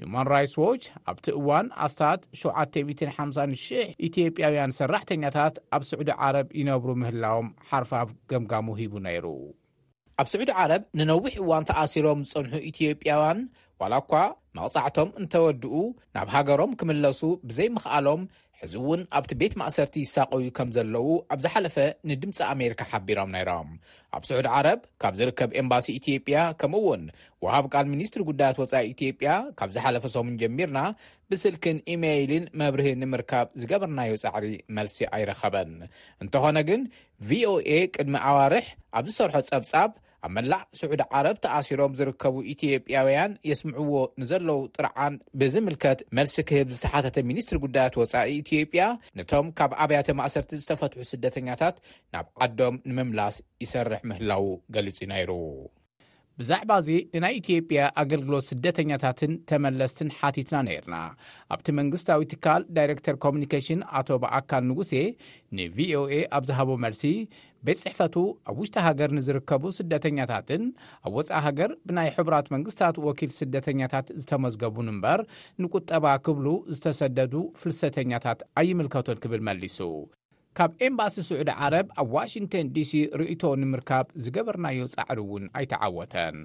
ሂማን 0.03 0.31
ራትስ 0.35 0.55
ዎች 0.67 0.85
ኣብቲ 1.13 1.27
እዋን 1.41 1.67
ኣስታት 1.87 2.21
75,000 2.47 3.95
ኢትዮጵያውያን 4.09 4.75
ሰራሕተኛታት 4.81 5.55
ኣብ 5.79 5.85
ስዑዲ 5.93 6.11
ዓረብ 6.27 6.51
ይነብሩ 6.63 6.91
ምህላዎም 7.05 7.51
ሓርፋፍ 7.71 8.11
ገምጋሙ 8.33 8.69
ሂቡ 8.83 8.95
ነይሩ 9.09 9.25
ኣብ 10.23 10.27
ስዑዲ 10.33 10.51
ዓረብ 10.61 10.83
ንነዊሕ 10.99 11.33
እዋን 11.41 11.65
ተኣሲሮም 11.69 12.21
ዝጸንሑ 12.29 12.53
ኢትዮጵያውያን 12.69 13.41
ዋላ 13.81 13.95
እኳ 14.03 14.13
መቕጻዕቶም 14.57 15.11
እንተወድኡ 15.21 15.75
ናብ 16.17 16.29
ሃገሮም 16.35 16.73
ክምለሱ 16.81 17.21
ብዘይምኽኣሎም 17.49 18.23
ሕዚ 18.61 18.75
እውን 18.83 19.01
ኣብቲ 19.19 19.31
ቤት 19.41 19.55
ማእሰርቲ 19.63 19.95
ይሳቐውዩ 20.05 20.47
ከም 20.59 20.69
ዘለዉ 20.77 21.09
ኣብ 21.35 21.41
ዝሓለፈ 21.47 21.77
ንድምፂ 22.11 22.39
ኣሜርካ 22.55 22.83
ሓቢሮም 22.93 23.31
ነይሮም 23.37 23.69
ኣብ 24.19 24.23
ስዑድ 24.29 24.47
ዓረብ 24.55 24.81
ካብ 25.05 25.15
ዝርከብ 25.19 25.51
ኤምባሲ 25.63 25.87
ኢትጵያ 25.99 26.37
ከምኡ 26.63 26.81
ውን 26.87 27.03
ውሃብ 27.47 27.67
ቃል 27.75 27.87
ሚኒስትሪ 27.93 28.23
ጉዳያት 28.31 28.61
ወፃኢ 28.63 28.87
ኢትጵያ 28.95 29.35
ካብ 29.61 29.71
ዝሓለፈ 29.77 30.05
ሶሙን 30.17 30.39
ጀሚርና 30.45 30.79
ብስልክን 31.33 31.79
ኢሜይልን 31.97 32.47
መብርህን 32.63 33.01
ንምርካብ 33.03 33.47
ዝገበርናዮ 33.61 34.15
ጻዕሪ 34.25 34.49
መልሲ 34.79 34.97
ኣይረኸበን 35.19 35.75
እንተኾነ 36.25 36.59
ግን 36.71 36.83
vኦኤ 37.31 37.71
ቅድሚ 37.97 38.17
ኣዋርሕ 38.31 38.67
ኣብ 39.01 39.05
ዝሰርሖ 39.13 39.37
ጸብጻብ 39.53 39.93
ኣብ 40.25 40.31
መላዕ 40.37 40.61
ስዑዲ 40.79 41.01
ዓረብ 41.19 41.37
ተኣሲሮም 41.45 41.97
ዝርከቡ 41.99 42.37
ኢትዮጵያውያን 42.55 43.33
የስምዕዎ 43.51 43.93
ንዘለዉ 44.21 44.59
ጥርዓን 44.77 45.15
ብዝምልከት 45.41 45.99
መልሲ 46.19 46.37
ክህብ 46.51 46.69
ዝተሓተተ 46.77 47.17
ሚኒስትሪ 47.31 47.59
ጉዳያት 47.65 47.97
ወፃኢ 48.03 48.29
ኢትዮጵያ 48.45 48.85
ነቶም 49.21 49.49
ካብ 49.61 49.73
ኣብያተ 49.85 50.09
ማእሰርቲ 50.21 50.53
ዝተፈትሑ 50.63 51.01
ስደተኛታት 51.13 51.79
ናብ 52.17 52.29
ዓዶም 52.47 52.77
ንምምላስ 52.95 53.39
ይሰርሕ 53.65 54.01
ምህላው 54.11 54.47
ገሊፂ 54.77 54.99
ናይሩ 55.15 55.31
ብዛዕባ 56.41 56.73
እዚ 56.81 56.89
ንናይ 57.13 57.35
ኢትዮጵያ 57.43 57.81
ኣገልግሎት 58.01 58.47
ስደተኛታትን 58.49 59.31
ተመለስትን 59.51 60.09
ሓቲትና 60.17 60.57
ነይርና 60.67 60.97
ኣብቲ 61.55 61.69
መንግስታዊ 61.79 62.23
ትካል 62.33 62.63
ዳይረክተር 62.77 63.17
ኮሚኒኬሽን 63.25 63.81
ኣቶ 64.01 64.09
በኣካል 64.25 64.65
ንጉሴ 64.71 64.93
ን 65.59 65.67
ቪኦኤ 65.77 66.19
ኣብዝሃቦ 66.39 66.69
መልሲ 66.85 67.05
ቤት 67.67 67.79
ጽሕፈቱ 67.85 68.15
ኣብ 68.51 68.57
ውሽጢ 68.63 68.75
ሃገር 68.87 69.11
ንዝርከቡ 69.17 69.63
ስደተኛታትን 69.79 70.65
ኣብ 71.07 71.13
ወፃኢ 71.19 71.39
ሃገር 71.47 71.71
ብናይ 71.87 72.09
ሕቡራት 72.17 72.49
መንግስትታት 72.55 72.99
ወኪል 73.07 73.31
ስደተኛታት 73.39 74.07
ዝተመዝገቡን 74.21 74.91
እምበር 74.93 75.21
ንቍጠባ 75.65 76.05
ክብሉ 76.29 76.47
ዝተሰደዱ 76.77 77.35
ፍልሰተኛታት 77.63 78.43
ኣይምልከቶን 78.63 79.21
ክብል 79.25 79.43
መሊሱ 79.49 79.79
ካብ 80.61 80.71
ኤምባሲ 80.91 81.17
ስዑዲ 81.31 81.51
ዓረብ 81.63 81.89
ኣብ 82.03 82.11
ዋሽንተን 82.19 82.71
ዲሲ 82.77 82.93
ርእይቶ 83.23 83.43
ንምርካብ 83.63 84.07
ዝገበርናዮ 84.25 84.85
ጻዕሪ 84.95 85.19
እውን 85.27 85.47
ኣይተዓወተን 85.61 86.39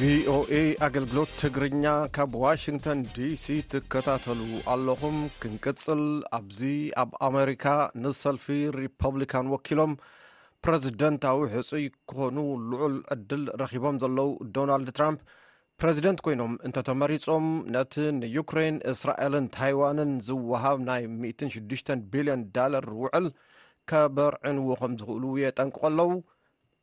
ቪኦኤ 0.00 0.52
ኣገልግሎት 0.86 1.30
ትግርኛ 1.40 1.82
ካብ 2.16 2.30
ዋሽንግተን 2.42 3.00
ዲሲ 3.16 3.46
ትከታተሉ 3.72 4.38
ኣለኹም 4.72 5.16
ክንቅፅል 5.40 6.02
ኣብዚ 6.38 6.60
ኣብ 7.02 7.10
ኣሜሪካ 7.28 7.64
ንሰልፊ 8.02 8.46
ሪፐብሊካን 8.78 9.48
ወኪሎም 9.54 9.92
ፕረዚደንታዊ 10.66 11.40
ህፁይ 11.54 11.84
ክኾኑ 12.10 12.36
ልዑል 12.70 12.96
ዕድል 13.16 13.44
ረኪቦም 13.62 13.98
ዘለዉ 14.04 14.28
ዶናልድ 14.56 14.90
ትራምፕ 14.98 15.20
ፕረዚደንት 15.82 16.22
ኮይኖም 16.28 16.54
እንተተመሪፆም 16.68 17.46
ነቲ 17.76 17.94
ንዩክሬይን 18.22 18.78
እስራኤልን 18.94 19.48
ታይዋንን 19.58 20.12
ዝወሃብ 20.28 20.80
ናይ 20.90 21.04
16 21.26 22.08
ቢልዮን 22.14 22.44
ዳር 22.56 22.86
ውዕል 23.04 23.28
ከበርዕንዎኸም 23.92 24.94
ዝኽእሉ 25.02 25.24
የጠንቁቆለዉ 25.44 26.12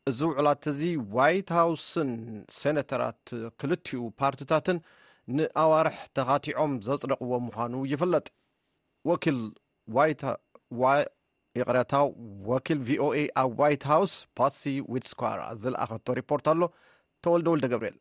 እዚ 0.09 0.19
ውዕላት 0.29 0.63
እዚ 0.71 0.81
ዋይት 1.15 1.49
ሃውስን 1.59 2.11
ሴነተራት 2.59 3.23
ክልትኡ 3.59 3.99
ፓርትታትን 4.19 4.77
ንኣዋርሕ 5.37 5.97
ተካቲዖም 6.17 6.73
ዘፅደቅዎ 6.87 7.31
ምኳኑ 7.47 7.73
ይፍለጥ 7.93 8.27
ወኪልቅረታ 9.97 10.23
ወኪል 12.51 12.79
ቪኦኤ 12.89 13.19
ኣብ 13.43 13.49
ዋይት 13.61 13.83
ሃውስ 13.93 14.13
ፓሲ 14.39 14.61
ዊትስኳራ 14.93 15.41
ዝለኣኸቶ 15.63 16.07
ሪፖርት 16.19 16.47
ኣሎ 16.53 16.61
ተወልደወልደ 17.25 17.65
ገብርኤል 17.73 17.97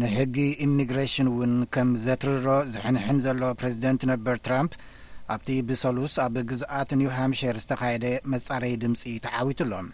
ንሕጊ 0.00 0.36
ኢሚግሬሽን 0.66 1.28
እውን 1.32 1.54
ከም 1.74 1.88
ዘትርሮ 2.04 2.46
ዝሕንሕን 2.74 3.18
ዘሎ 3.26 3.42
ፕረዚደንት 3.60 4.02
ነበር 4.12 4.36
ትራምፕ 4.46 4.74
ኣብቲ 5.34 5.48
ብሰሉስ 5.70 6.14
ኣብ 6.26 6.36
ግዝኣት 6.50 6.90
ኒው 7.00 7.10
ሃምሽር 7.18 7.56
ዝተካየደ 7.64 8.06
መፃረዪ 8.34 8.70
ድምፂ 8.84 9.02
ተዓዊቱ 9.26 9.58
ኣሎም 9.66 9.88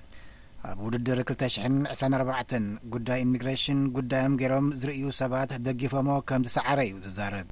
ኣብ 0.71 0.79
ውድድር 0.87 1.19
2024 1.23 2.87
ጉዳይ 2.95 3.21
ኢሚግሬሽን 3.27 3.79
ጉዳዮም 3.97 4.33
ገይሮም 4.41 4.67
ዝርእዩ 4.81 5.03
ሰባት 5.21 5.51
ደጊፎሞ 5.67 6.09
ከምዝሰዓረ 6.29 6.79
እዩ 6.87 6.95
ዝዛረብ 7.07 7.47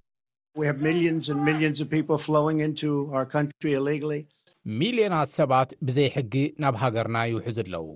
ሚልዮናት 4.80 5.30
ሰባት 5.38 5.70
ብዘይሕጊ 5.86 6.34
ናብ 6.62 6.74
ሃገርና 6.82 7.18
ይውሑ 7.30 7.46
ዘለዉ 7.58 7.88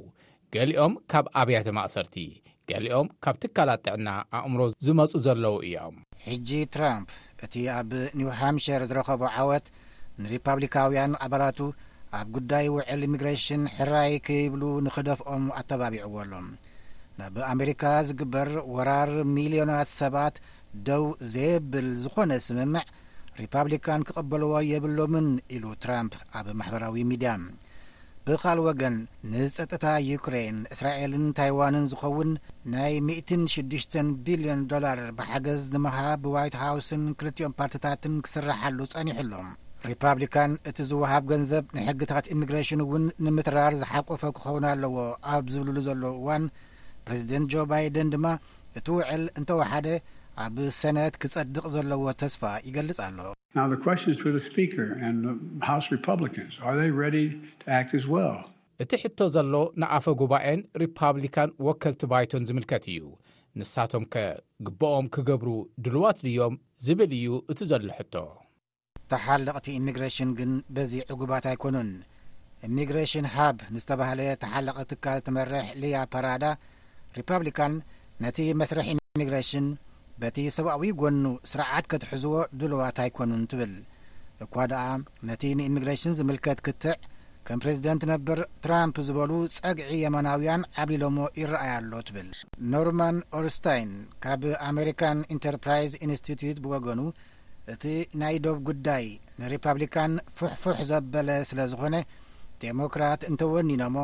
ገሊኦም 0.55 0.95
ካብ 1.11 1.27
ኣብያተ 1.41 1.69
ማእሰርቲ 1.79 2.17
ገሊኦም 2.71 3.09
ካብ 3.25 3.37
ትካላት 3.43 3.81
ጥዕና 3.87 4.09
ኣእምሮ 4.39 4.61
ዝመፁ 4.87 5.13
ዘለዉ 5.27 5.55
እዮም 5.69 5.97
ሕጂ 6.29 6.49
ትራምፕ 6.75 7.11
እቲ 7.45 7.55
ኣብ 7.77 7.91
ኒው 8.21 8.31
ሃምሽር 8.41 8.83
ዝረከቦ 8.91 9.23
ዓወት 9.41 9.67
ንሪፓብሊካውያን 10.23 11.13
ኣባላቱ 11.27 11.59
ኣብ 12.17 12.29
ጉዳይ 12.37 12.67
ውዕል 12.75 13.01
ኢሚግሬሽን 13.07 13.63
ሕራይ 13.77 14.13
ክይብሉ 14.27 14.63
ንኽደፍኦም 14.85 15.45
ኣተባቢዕዎ 15.59 16.15
ኣሎም 16.23 16.47
ናብ 17.19 17.35
ኣሜሪካ 17.53 17.83
ዝግበር 18.09 18.49
ወራር 18.77 19.11
ሚልዮናት 19.35 19.89
ሰባት 20.01 20.35
ደው 20.87 21.05
ዘየብል 21.33 21.89
ዝኾነ 22.03 22.31
ስምምዕ 22.47 22.85
ሪፓብሊካን 23.41 24.03
ክቕበልዎ 24.09 24.53
የብሎምን 24.73 25.29
ኢሉ 25.57 25.65
ትራምፕ 25.85 26.15
ኣብ 26.39 26.47
ማሕበራዊ 26.61 26.97
ሚድያ 27.11 27.33
ብኻል 28.29 28.59
ወገን 28.69 28.97
ንጸጥታ 29.33 29.85
ዩክሬን 30.09 30.57
እስራኤልን 30.75 31.27
ታይዋንን 31.39 31.85
ዝኸውን 31.93 32.31
ናይ 32.73 32.93
16ሽ 33.11 33.63
ቢልዮን 34.27 34.63
ዶላር 34.73 34.99
ብሓገዝ 35.21 35.63
ንምሃ 35.77 35.97
ብዋይት 36.27 36.57
ሃውስን 36.65 37.05
ክልቲኦም 37.21 37.57
ፓርትታትን 37.61 38.17
ክስራሓሉ 38.27 38.79
ጸኒሕ 38.95 39.19
ሎም 39.31 39.49
ሪፓብሊካን 39.91 40.53
እቲ 40.69 40.79
ዝውሃብ 40.91 41.25
ገንዘብ 41.33 41.65
ንሕግታት 41.77 42.25
ኢሚግሬሽን 42.35 42.81
እውን 42.85 43.05
ንምትራር 43.27 43.73
ዝሓቆፎ 43.81 44.23
ክኸውን 44.37 44.65
ኣለዎ 44.71 44.95
ኣብ 45.35 45.45
ዝብልሉ 45.55 45.79
ዘለዉ 45.89 46.13
እዋን 46.21 46.45
ፕሬዚደንት 47.09 47.49
ጆ 47.53 47.65
ባይደን 47.71 48.09
ድማ 48.15 48.27
እቲ 48.79 48.87
ውዕል 48.97 49.23
እንተ 49.41 49.51
ወሓደ 49.61 49.87
ኣብ 50.45 50.57
ሰነት 50.81 51.15
ክጸድቕ 51.25 51.65
ዘለዎ 51.77 52.03
ተስፋ 52.23 52.43
ይገልጽ 52.69 52.99
ኣሎ 53.07 53.33
እቲ 58.85 58.93
ሕቶ 59.05 59.21
ዘሎ 59.37 59.55
ንኣፈ 59.83 60.05
ጉባኤን 60.23 60.61
ሪፓብሊካን 60.85 61.55
ወከልቲ 61.69 62.03
ባይቶን 62.13 62.45
ዝምልከት 62.51 62.85
እዩ 62.93 63.01
ንሳቶም 63.61 64.05
ከ 64.13 64.17
ግብኦም 64.67 65.07
ክገብሩ 65.15 65.49
ድልዋትልዮም 65.85 66.57
ዝብል 66.89 67.15
እዩ 67.21 67.33
እቲ 67.53 67.61
ዘሎ 67.71 67.87
ሕቶ 68.01 68.15
ተሓለቕቲ 69.13 69.67
ኢሚግሬሽን 69.81 70.31
ግን 70.39 70.51
በዚ 70.77 70.93
ዕጉባት 71.13 71.45
ኣይኮኑን 71.51 71.91
ኢሚግሬሽን 72.69 73.27
ሃብ 73.35 73.59
ንዝተባህለየ 73.75 74.31
ተሓለቕ 74.43 74.77
ትካል 74.91 75.19
ትመርሕ 75.27 75.67
ልያ 75.83 75.99
ፓራዳ 76.15 76.45
ሪፓብሊካን 77.19 77.75
ነቲ 78.25 78.39
መስርሒ 78.61 78.85
ኢሚግሬሽን 78.95 79.67
በቲ 80.23 80.39
ሰብኣዊ 80.57 80.83
ጐኑ 81.01 81.25
ስርዓት 81.51 81.85
ከትሕዝዎ 81.93 82.35
ድልዋት 82.61 82.97
ኣይኮኑን 83.05 83.43
ትብል 83.53 83.75
እኳ 84.45 84.55
ደኣ 84.73 84.85
ነቲ 85.29 85.43
ንኢሚግሬሽን 85.61 86.17
ዝምልከት 86.19 86.59
ክትዕ 86.67 86.95
ከም 87.49 87.61
ፕሬዝደንት 87.65 88.03
ነበር 88.13 88.39
ትራምፕ 88.65 88.97
ዝበሉ 89.07 89.33
ጸግዒ 89.57 89.91
የመናውያን 90.05 90.63
ዓብሊሎ 90.83 91.05
ሞ 91.17 91.21
ይረአያ 91.41 91.73
ኣሎ 91.83 91.93
ትብል 92.09 92.29
ኖርማን 92.73 93.19
ኦርስታይን 93.39 93.91
ካብ 94.25 94.43
ኣሜሪካን 94.71 95.19
ኢንተርፕራይዝ 95.35 95.93
ኢንስቲቱት 96.07 96.59
ብወገኑ 96.65 97.01
እቲ 97.73 97.85
ናይ 98.21 98.37
ዶብ 98.45 98.59
ጕዳይ 98.69 99.05
ንሪፓብሊካን 99.41 100.13
ፉሕፉሕ 100.37 100.79
ዘበለ 100.91 101.31
ስለ 101.49 101.59
ዝኾነ 101.73 101.97
ዴሞክራት 102.63 103.21
እንተወኒኖሞ 103.31 103.97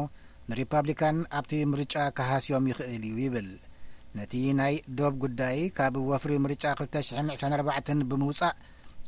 ንሪፓብሊካን 0.50 1.16
ኣብቲ 1.38 1.52
ምርጫ 1.72 1.94
ካሃስዮም 2.16 2.64
ይኽእል 2.70 3.04
እዩ 3.10 3.16
ይብል 3.26 3.48
ነቲ 4.16 4.32
ናይ 4.58 4.74
ዶብ 4.98 5.14
ጕዳይ 5.22 5.58
ካብ 5.78 5.94
ወፍሪ 6.10 6.32
ምርጫ 6.44 6.64
20024 6.80 8.02
ብምውጻእ 8.10 8.54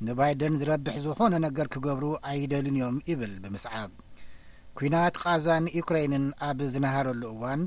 ንባይደን 0.07 0.55
ዝረብሕ 0.61 0.95
ዝኾነ 1.05 1.35
ነገር 1.47 1.66
ክገብሩ 1.75 2.05
ኣይደልን 2.31 2.77
እዮም 2.79 2.97
ይብል 3.11 3.35
ብምስዓብ 3.42 3.90
ኲናት 4.79 5.14
ቓዛንዩክሬይንን 5.25 6.25
ኣብ 6.49 6.59
ዝነሃረሉ 6.73 7.23
እዋን 7.35 7.61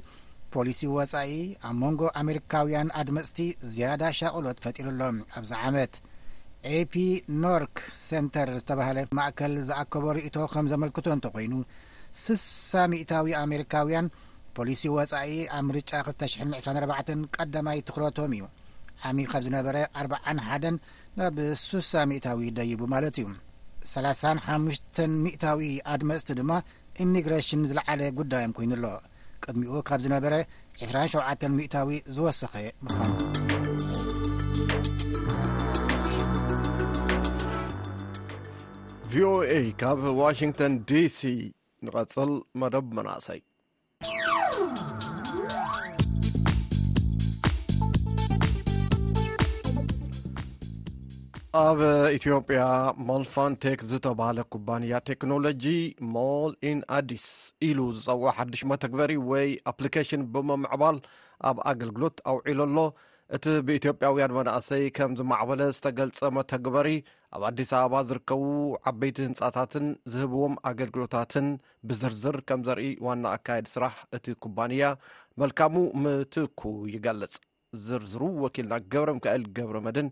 ፖሊሲ 0.54 0.82
ወጻኢ 0.98 1.32
ኣብ 1.70 1.76
መንጎ 1.84 2.02
ኣሜሪካውያን 2.22 2.94
ኣድመጽቲ 3.00 3.38
ዝያዳ 3.74 4.02
ሻቕሎት 4.20 4.58
ፈጢሩሎም 4.66 5.18
ኣብዛ 5.40 5.52
ዓመት 5.70 5.94
ኤፒ 6.78 6.94
ኖርክ 7.42 7.76
ሰንተር 8.08 8.50
ዝተባህለ 8.62 8.98
ማእከል 9.18 9.54
ዝኣከቦ 9.68 10.06
ርእቶ 10.16 10.36
ከም 10.54 10.66
ዘመልክቶ 10.72 11.06
እንተ 11.16 11.28
ኮይኑ 11.36 11.54
6ሳ 12.24 12.72
ሚእታዊ 12.92 13.28
ኣሜሪካውያን 13.44 14.08
ፖሊሲ 14.58 14.82
ወጻኢ 14.96 15.32
ኣብ 15.58 15.64
ምርጫ 15.70 15.92
2024 16.12 17.24
ቀዳማይ 17.38 17.80
ትኽረቶም 17.90 18.32
እዩ 18.38 18.46
ዓሚ 19.10 19.18
ካብ 19.34 19.44
ዝነበረ 19.48 19.78
40 20.04 20.20
1ን 20.58 20.78
ናብ 21.20 21.38
6ሳ 21.66 22.04
ሚእታዊ 22.12 22.50
ደይቡ 22.60 22.82
ማለት 22.96 23.16
እዩ 23.24 23.28
35ሽ 23.94 25.08
ሚእታዊ 25.26 25.62
ኣድመጽቲ 25.94 26.32
ድማ 26.42 26.52
ኢሚግሬሽን 27.06 27.64
ዝለዓለ 27.70 28.02
ጕዳዮም 28.20 28.56
ኮይኑ 28.58 28.72
ኣሎ 28.80 28.86
ቅድሚኡ 29.44 29.74
ካብ 29.92 30.00
ዝነበረ 30.08 30.34
27 30.86 31.50
ሚእታዊ 31.60 32.00
ዝወስኸ 32.18 32.54
ምኻ 32.86 32.98
ቪኦኤ 39.14 39.54
ካብ 39.82 40.02
ዋሽንግቶን 40.18 40.74
ዲሲ 40.90 41.20
ንቐፅል 41.86 42.32
መደብ 42.62 42.88
መናእሰይ 42.98 43.40
ኣብ 51.64 51.80
ኢትዮጵያ 52.18 52.64
ማልፋንቴክ 53.08 53.80
ዝተባሃለ 53.92 54.40
ኩባንያ 54.56 55.00
ቴክኖሎጂ 55.10 55.66
ማል 56.16 56.54
ኢን 56.72 56.82
ኣዲስ 56.98 57.26
ኢሉ 57.70 57.80
ዝፀውዖ 58.06 58.28
ሓዱሽ 58.40 58.64
ማተግበሪ 58.72 59.16
ወይ 59.32 59.50
ኣፕሊኬሽን 59.74 60.24
ብመምዕባል 60.36 61.00
ኣብ 61.52 61.58
ኣገልግሎት 61.72 62.20
ኣውዒሉ 62.34 62.62
ኣሎ 62.70 62.78
እቲ 63.36 63.46
ብኢትዮጵያውያን 63.66 64.32
መናእሰይ 64.38 64.84
ከም 64.98 65.12
ዝማዕበለ 65.18 65.62
ዝተገልፀመ 65.78 66.38
ተግበሪ 66.52 66.88
ኣብ 67.38 67.42
ኣዲስ 67.50 67.72
ኣበባ 67.80 67.96
ዝርከቡ 68.10 68.44
ዓበይቲ 68.90 69.18
ህንፃታትን 69.28 69.86
ዝህብዎም 70.12 70.56
ኣገልግሎታትን 70.70 71.48
ብዝርዝር 71.90 72.38
ከም 72.50 72.62
ዘርኢ 72.68 72.86
ዋና 73.08 73.24
ኣካየድ 73.38 73.68
ስራሕ 73.74 73.94
እቲ 74.18 74.26
ኩባንያ 74.46 74.84
መልካሙ 75.44 75.76
ምትኩ 76.04 76.62
ይገልፅ 76.96 77.34
ዝርዝሩ 77.88 78.22
ወኪልና 78.44 78.80
ገብረ 78.96 79.12
ምክኤል 79.18 79.44
ገብረ 79.60 79.78
መድን 79.88 80.08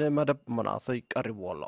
ንመደብ 0.00 0.40
መናእሰይ 0.58 1.00
ቀሪብዎ 1.14 1.46
ኣሎ 1.54 1.62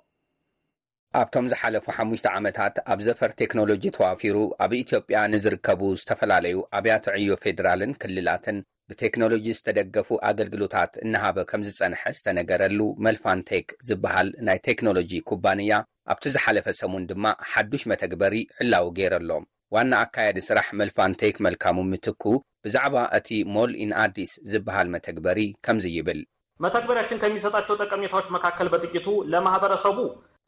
ኣብቶም 1.23 1.49
ዝሓለፉ 1.53 1.87
ሓሙሽተ 1.97 2.27
ዓመታት 2.39 2.77
ኣብ 2.93 3.01
ዘፈር 3.09 3.33
ቴክኖሎጂ 3.41 3.85
ተዋፊሩ 3.97 4.37
ኣብ 4.67 4.73
ኢትዮጵያ 4.83 5.19
ንዝርከቡ 5.35 5.83
ዝተፈላለዩ 6.03 6.57
ኣብያት 6.79 7.05
ዕዮ 7.19 7.31
ፌደራልን 7.43 7.93
ክልላትን 8.05 8.57
ብቴክኖሎጂ 8.91 9.47
ዝተደገፉ 9.59 10.09
ኣገልግሎታት 10.29 10.93
እናሃበ 11.05 11.37
ከም 11.51 11.63
ዝጸንሐ 11.69 12.03
ዝተነገረሉ 12.17 12.79
መልፋንቴክ 13.07 13.67
ዝበሃል 13.89 14.29
ናይ 14.47 14.59
ቴክኖሎጂ 14.69 15.13
ኩባንያ 15.31 15.73
ኣብቲ 16.13 16.25
ዝሓለፈ 16.35 16.67
ሰሙን 16.81 17.05
ድማ 17.11 17.25
ሓዱሽ 17.53 17.85
መተግበሪ 17.93 18.35
ዕላው 18.63 18.89
ገይረሎም 18.99 19.45
ዋና 19.77 19.93
አካየዲ 20.05 20.39
ስራሕ 20.49 20.67
መልፋንቴክ 20.81 21.37
መልካሙ 21.47 21.77
ምትኩ 21.93 22.25
ብዛዕባ 22.67 22.97
እቲ 23.19 23.29
ሞል 23.55 23.73
ኢንኣዲስ 23.87 24.33
ዝበሃል 24.53 24.91
መተግበሪ 24.95 25.41
ከምዚ 25.67 25.87
ይብል 25.97 26.21
መተግበሬያችን 26.65 27.21
ከሚይሰጣቸው 27.25 27.79
ጠቀሜታዎች 27.85 28.29
መካከል 28.37 28.67
በድቂቱ 28.75 29.09
ለማህበረሰቡ 29.35 29.99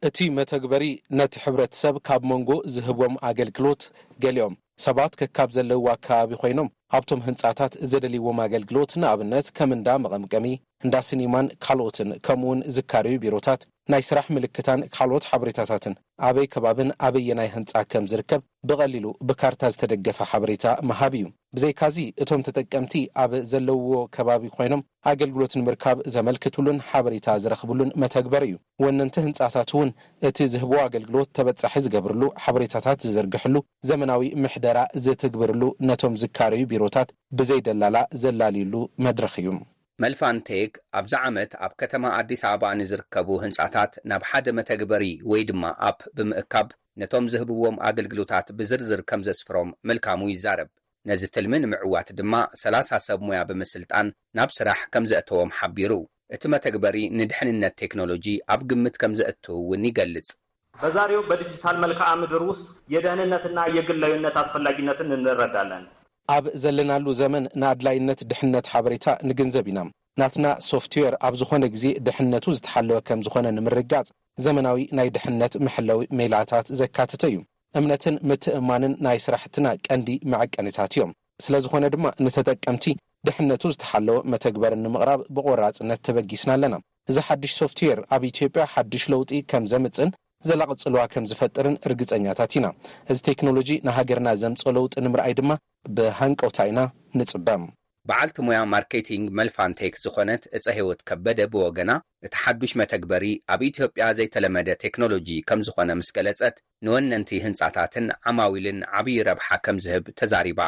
እቲ 0.09 0.19
መተግበሪ 0.39 0.85
ነቲ 1.21 1.35
ሕብረተሰብ 1.47 1.97
ካብ 2.09 2.23
መንጎ 2.33 2.51
ዝህቦም 2.75 3.15
ኣገልግሎት 3.31 3.85
ገሊኦም 4.25 4.55
ሰባት 4.85 5.13
ክካብ 5.21 5.51
ዘለውዎ 5.57 5.87
ኣከባቢ 5.93 6.31
ኮይኖም 6.41 6.69
ኣብቶም 6.97 7.21
ህንጻታት 7.27 7.73
ዘደልይዎም 7.91 8.41
ኣገልግሎት 8.47 8.91
ንኣብነት 9.01 9.47
ከም 9.57 9.71
እንዳ 9.77 9.89
መቐምቀሚ 10.05 10.47
እንዳ 10.87 10.95
ስኒማን 11.09 11.49
ካልኦትን 11.67 12.11
ከምኡ 12.27 12.47
ውን 12.51 12.61
ዝካርዩ 12.77 13.15
ቢሮታት 13.23 13.63
ናይ 13.93 14.03
ስራሕ 14.07 14.27
ምልክታን 14.37 14.81
ካልኦት 14.95 15.25
ሓበሬታታትን 15.31 15.95
ኣበይ 16.29 16.47
ከባብን 16.53 16.89
ኣበየናይ 17.07 17.49
ህንጻ 17.53 17.73
ከም 17.93 18.07
ዚርከብ 18.11 18.41
ብቐሊሉ 18.69 19.05
ብካርታ 19.29 19.63
ዝተደገፈ 19.73 20.19
ሓበሬታ 20.31 20.65
መሃብ 20.91 21.13
እዩ 21.19 21.27
ብዘይካዚ 21.57 21.97
እቶም 22.23 22.41
ተጠቀምቲ 22.47 22.95
ኣብ 23.25 23.33
ዘለውዎ 23.51 23.95
ከባቢ 24.17 24.43
ዀይኖም 24.59 24.83
ኣገልግሎት 25.11 25.55
ንምርካብ 25.61 26.01
ዘመልክትሉን 26.15 26.83
ሓበሬታ 26.89 27.29
ዝረኽቡሉን 27.45 27.95
መተግበር 28.05 28.45
እዩ 28.49 28.57
ወነንቲ 28.87 29.17
ህንጻታት 29.29 29.71
እውን 29.77 29.93
እቲ 30.31 30.37
ዝህብዎ 30.57 30.79
ኣገልግሎት 30.87 31.31
ተበጻሒ 31.41 31.75
ዝገብርሉ 31.87 32.23
ሓበሬታታት 32.47 32.99
ዝዝርግሕሉ 33.07 33.55
ዘመናዊ 33.91 34.29
ምሕደራ 34.45 34.79
ዝትግብርሉ 35.07 35.63
ነቶም 35.91 36.17
ዝካረዩ 36.25 36.65
ቢሮታት 36.75 37.11
ብዘይደላላ 37.41 37.97
ዘላልዩሉ 38.25 38.75
መድረኽ 39.07 39.35
እዩ 39.45 39.51
መልፋንቴክ 40.03 40.73
ኣብዛ 40.99 41.13
ዓመት 41.27 41.53
ኣብ 41.65 41.73
ከተማ 41.81 42.03
ኣዲስ 42.17 42.41
ኣበባ 42.49 42.65
ንዝርከቡ 42.81 43.29
ህንጻታት 43.45 43.93
ናብ 44.11 44.23
ሓደ 44.31 44.47
መተግበሪ 44.59 45.05
ወይ 45.31 45.43
ድማ 45.51 45.63
ኣፕ 45.89 46.01
ብምእካብ 46.17 46.69
ነቶም 47.01 47.27
ዝህብዎም 47.33 47.77
ኣገልግሎታት 47.91 48.47
ብዝርዝር 48.59 49.01
ከም 49.11 49.21
ዘስፍሮም 49.29 49.71
ምልካሙ 49.89 50.21
ይዛረብ 50.33 50.69
ነዚ 51.11 51.23
ትልሚ 51.37 51.55
ንምዕዋት 51.65 52.09
ድማ 52.21 52.35
30 52.67 53.01
ሰብ 53.07 53.19
ሙያ 53.29 53.41
ብምስልጣን 53.51 54.07
ናብ 54.39 54.51
ስራሕ 54.59 54.79
ከም 54.95 55.05
ዘእትዎም 55.13 55.53
ሓቢሩ 55.61 55.93
እቲ 56.37 56.43
መተግበሪ 56.55 56.97
ንድሕንነት 57.19 57.75
ቴክኖሎጂ 57.83 58.27
ኣብ 58.55 58.61
ግምት 58.71 58.97
ከም 59.03 59.15
ዘእትው 59.21 59.57
እውን 59.65 59.85
ይገልጽ 59.91 60.31
በዛሬዮ 60.83 61.19
በዲጅታል 61.31 61.77
መልክዓ 61.85 62.09
ምድር 62.23 62.43
ውስጥ 62.51 62.67
የደህንነት 62.97 63.47
ና 63.57 63.69
የግለዩነት 63.79 64.37
ኣስፈላጊነትን 64.45 65.15
እንረዳ 65.19 65.55
ኣለን 65.67 65.85
ኣብ 66.35 66.45
ዘለናሉ 66.63 67.05
ዘመን 67.23 67.45
ንኣድላይነት 67.61 68.21
ድሕነት 68.31 68.67
ሓበሬታ 68.73 69.07
ንግንዘብ 69.29 69.67
ኢና 69.73 69.81
ናትና 70.21 70.47
ሶፍትዌር 70.69 71.15
ኣብ 71.27 71.35
ዝኾነ 71.41 71.65
ግዜ 71.75 71.85
ድሕነቱ 72.07 72.45
ዝተሓለወ 72.57 72.99
ከም 73.09 73.21
ዝኾነ 73.27 73.47
ንምርጋጽ 73.57 74.09
ዘመናዊ 74.45 74.79
ናይ 74.99 75.09
ድሕነት 75.17 75.53
ምሕለዊ 75.67 76.01
ሜላታት 76.19 76.67
ዘካትተ 76.81 77.23
እዩ 77.31 77.37
እምነትን 77.79 78.15
ምትእማንን 78.31 78.93
ናይ 79.07 79.19
ስራሕትና 79.27 79.67
ቀንዲ 79.87 80.09
መዐቀኒታት 80.33 80.93
እዮም 80.97 81.11
ስለ 81.45 81.55
ዝኾነ 81.65 81.85
ድማ 81.95 82.07
ንተጠቀምቲ 82.25 82.85
ድሕነቱ 83.29 83.63
ዝተሓለወ 83.75 84.19
መተግበርኒምቕራብ 84.33 85.23
ብቘራጽነት 85.37 86.03
ተበጊስና 86.09 86.51
ኣለና 86.57 86.75
እዚ 87.11 87.17
ሓድሽ 87.29 87.53
ሶፍትዌር 87.61 87.99
ኣብ 88.15 88.23
ኢትዮጵያ 88.33 88.65
ሓድሽ 88.75 89.03
ለውጢ 89.13 89.31
ከም 89.51 89.67
ዘምጽን 89.73 90.09
ዘላ 90.49 90.63
ቅጽልዋ 90.71 91.01
ከም 91.13 91.25
ዝፈጥርን 91.31 91.77
እርግፀኛታት 91.87 92.55
ኢና 92.59 92.67
እዚ 93.13 93.19
ቴክኖሎጂ 93.29 93.71
ንሃገርና 93.87 94.29
ዘምፆ 94.43 94.63
ለውጢ 94.77 94.95
ንምርኣይ 95.05 95.35
ድማ 95.39 95.53
ብሃንቀውታ 95.97 96.59
ኢና 96.71 96.81
ንፅበም 97.19 97.63
በዓልቲ 98.09 98.37
ሙያ 98.47 98.59
ማርኬቲንግ 98.73 99.29
መልፋንቴክ 99.39 99.95
ዝኮነት 100.03 100.43
እፀህወት 100.57 101.01
ከበደ 101.09 101.41
ብወገና 101.53 101.93
እቲ 102.27 102.35
ሓዱሽ 102.43 102.73
መተግበሪ 102.81 103.25
ኣብ 103.55 103.63
ኢትዮጵያ 103.71 104.09
ዘይተለመደ 104.19 104.69
ቴክኖሎጂ 104.85 105.31
ከም 105.49 105.63
ዝኾነ 105.69 105.91
ምስ 106.01 106.11
ገለፀት 106.19 106.59
ንወነንቲ 106.87 107.31
ህንፃታትን 107.47 108.07
ዓማዊልን 108.33 108.79
ዓብዪ 108.99 109.17
ረብሓ 109.31 109.49
ከም 109.65 109.79
ዝህብ 109.87 110.07
ተዛሪባ 110.21 110.61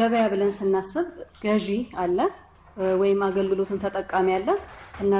ገበያ 0.00 0.24
ብለን 0.34 0.52
ስናስብ 0.58 1.06
ገዢ 1.44 1.68
ኣለ 2.04 2.18
ወይ 3.02 3.12
ኣገልግሎትን 3.28 3.80
ተጠቃሚ 3.84 4.28
ኣለ 4.40 4.50
እና 5.04 5.12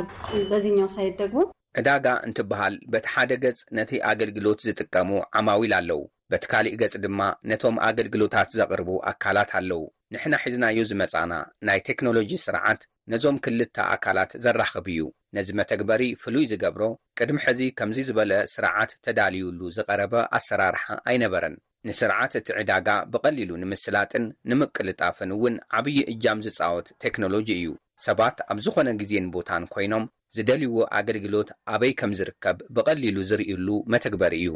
በዚ 0.53 0.65
ኛው 0.81 0.91
ሳይድ 0.97 1.15
ደግሞ 1.23 1.41
ዕዳጋ 1.79 2.07
እንትበሃል 2.27 2.75
በቲ 2.93 3.05
ሓደ 3.15 3.33
ገጽ 3.43 3.59
ነቲ 3.79 3.91
ኣገልግሎት 4.11 4.61
ዝጥቀሙ 4.67 5.11
ዓማዊል 5.39 5.73
ኣለው 5.79 6.01
በቲ 6.33 6.45
ካሊእ 6.53 6.77
ገጽ 6.81 6.95
ድማ 7.05 7.21
ነቶም 7.51 7.77
ኣገልግሎታት 7.89 8.51
ዘቕርቡ 8.59 8.89
ኣካላት 9.11 9.51
ኣለዉ 9.59 9.81
ንሕና 10.15 10.35
ሒዝናዩ 10.45 10.79
ዝመጻና 10.91 11.33
ናይ 11.69 11.81
ቴክኖሎጂ 11.89 12.31
ስርዓት 12.47 12.83
ነዞም 13.13 13.37
ክልተ 13.45 13.77
ኣካላት 13.95 14.33
ዘራኽብ 14.45 14.87
እዩ 14.95 15.03
ነዚ 15.37 15.49
መተግበሪ 15.59 16.03
ፍሉይ 16.23 16.45
ዝገብሮ 16.53 16.83
ቅድሚ 17.19 17.39
ሕዚ 17.47 17.61
ከምዚ 17.79 17.99
ዝበለ 18.09 18.33
ስርዓት 18.55 18.91
ተዳልዩሉ 19.07 19.61
ዝቐረበ 19.79 20.15
ኣሰራርሓ 20.39 20.85
ኣይነበረን 21.11 21.57
ንስርዓት 21.89 22.33
እቲ 22.41 22.49
ዕዳጋ 22.61 22.89
ብቐሊሉ 23.13 23.51
ንምስላጥን 23.63 24.25
ንምቅልጣፍን 24.51 25.31
እውን 25.37 25.55
ዓብዪ 25.77 25.99
እጃም 26.15 26.41
ዝጻወት 26.47 26.89
ቴክኖሎጂ 27.05 27.49
እዩ 27.61 27.69
ሰባት 28.07 28.37
ኣብ 28.53 28.59
ዝኾነ 28.67 28.89
ግዜን 29.03 29.29
ቦታን 29.37 29.65
ኰይኖም 29.77 30.05
ዝደልይዎ 30.37 30.77
ኣገልግሎት 30.99 31.49
ኣበይ 31.75 31.93
ከም 32.01 32.13
ዝርከብ 32.19 32.59
ብቐሊሉ 32.77 33.17
ዝርዩሉ 33.31 33.69
መተግበሪ 33.93 34.35
እዩ 34.43 34.51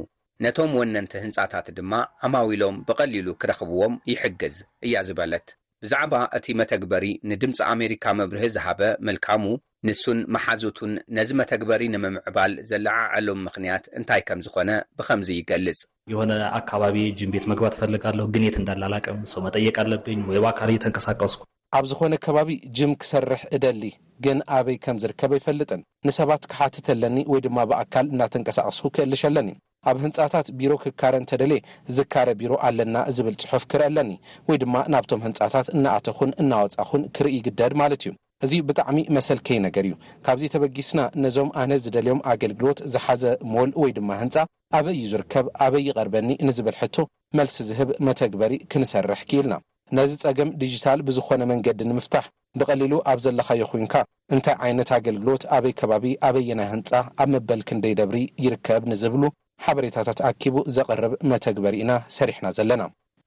ነቶም 0.45 0.71
ወነንቲ 0.81 1.13
ህንጻታት 1.25 1.67
ድማ 1.79 1.93
ኣማዊሎም 2.27 2.77
ብቐሊሉ 2.89 3.27
ክረኽብዎም 3.43 3.95
ይሕግዝ 4.11 4.55
እያ 4.87 4.95
ዝበለት 5.09 5.49
ብዛዕባ 5.85 6.15
እቲ 6.37 6.47
መተግበሪ 6.61 7.07
ንድምፂ 7.31 7.57
ኣሜሪካ 7.73 8.05
ምብርህ 8.19 8.45
ዝሃበ 8.57 8.81
ምልካሙ 9.07 9.45
ንሱን 9.89 10.19
መሓዞቱን 10.35 10.93
ነዚ 11.17 11.31
መተግበሪ 11.41 11.83
ንምምዕባል 11.95 12.53
ዘለዓዓሎም 12.71 13.43
ምኽንያት 13.47 13.85
እንታይ 14.01 14.23
ከም 14.29 14.41
ዝኾነ 14.47 14.71
ብኸምዚ 15.01 15.31
ይገልጽ 15.41 15.81
ይሆነ 16.13 16.33
ኣካባቢ 16.61 16.99
ጅንቤት 17.19 17.47
መግባ 17.53 17.65
ትፈልጋሎ 17.75 18.21
ግኔት 18.37 18.57
እንዳላላቀም 18.63 19.21
ሰ 19.33 19.45
መጠየቅ 19.49 19.77
ኣለብኝ 19.85 20.21
ወይዋካሪ 20.31 20.71
እየተንቀሳቀስኩ 20.77 21.43
ኣብ 21.77 21.85
ዝኾነ 21.91 22.15
ከባቢ 22.25 22.51
ጅም 22.79 22.91
ክሰርሕ 23.03 23.41
እደሊ 23.57 23.85
ግን 24.25 24.39
ኣበይ 24.57 24.77
ከም 24.85 24.97
ዝርከብ 25.03 25.31
ኣይፈልጥን 25.37 25.81
ንሰባት 26.07 26.43
ክሓትተለኒ 26.51 27.17
ወይ 27.33 27.41
ድማ 27.47 27.57
ብኣካል 27.71 28.07
እናተንቀሳቐስኩ 28.15 28.85
ክእልሽ 28.97 29.23
ኣለኒ 29.29 29.49
ኣብ 29.91 29.97
ህንጻታት 30.05 30.49
ቢሮ 30.59 30.73
ክካረ 30.85 31.15
እንተ 31.23 31.31
ደል 31.43 31.53
ዝካረ 31.97 32.29
ቢሮ 32.41 32.53
ኣለና 32.69 32.97
ዝብል 33.17 33.37
ጽሑፍ 33.45 33.65
ክርአለኒ 33.75 34.13
ወይ 34.51 34.59
ድማ 34.65 34.77
ናብቶም 34.97 35.25
ህንጻታት 35.27 35.67
እናኣተኹን 35.77 36.35
እናወጻኹን 36.45 37.03
ክርኢ 37.19 37.35
ይግደድ 37.39 37.75
ማለት 37.83 38.05
እዩ 38.09 38.13
እዚ 38.45 38.53
ብጣዕሚ 38.71 38.99
መሰልከይ 39.19 39.59
ነገር 39.67 39.85
እዩ 39.91 39.97
ካብዚ 40.27 40.45
ተበጊስና 40.55 41.01
ነዞም 41.27 41.51
ኣነ 41.63 41.73
ዝደልዮም 41.87 42.23
ኣገልግሎት 42.31 42.81
ዝሓዘ 42.95 43.25
ሞል 43.57 43.71
ወይ 43.83 43.93
ድማ 44.01 44.11
ህንጻ 44.25 44.37
ኣበይዩ 44.79 45.05
ዝርከብ 45.15 45.47
ኣበይ 45.67 45.85
ይቐርበኒ 45.91 46.31
ንዝብል 46.49 46.79
ሕቶ 46.83 46.97
መልሲ 47.41 47.57
ዝህብ 47.71 47.91
መተግበሪ 48.07 48.55
ክንሰርሕ 48.73 49.23
ክኢልና 49.31 49.55
ነዚ 49.99 50.13
ጸገም 50.23 50.51
ዲጅታል 50.61 51.01
ብዝኾነ 51.07 51.43
መንገዲ 51.53 51.81
ንምፍታሕ 51.91 52.27
ብቐሊሉ 52.61 52.93
ኣብ 53.11 53.19
ዘለኻዮ 53.25 53.63
ኹንካ 53.71 53.95
እንታይ 54.35 54.57
ዓይነት 54.65 54.91
ኣገልግሎት 54.97 55.43
ኣበይ 55.57 55.73
ከባቢ 55.81 56.05
ኣበየና 56.29 56.61
ህንጻ 56.73 56.91
ኣብ 57.23 57.29
መበል 57.35 57.61
ክንደይ 57.69 57.95
ደብሪ 58.01 58.19
ይርከብ 58.45 58.83
ንዝብሉ 58.93 59.23
ሓበሬታታት 59.65 60.21
ኣኪቡ 60.31 60.55
ዘቐርብ 60.77 61.13
መተግበሪ 61.31 61.75
ኢና 61.83 61.93
ሰሪሕና 62.19 62.47
ዘለና 62.59 62.83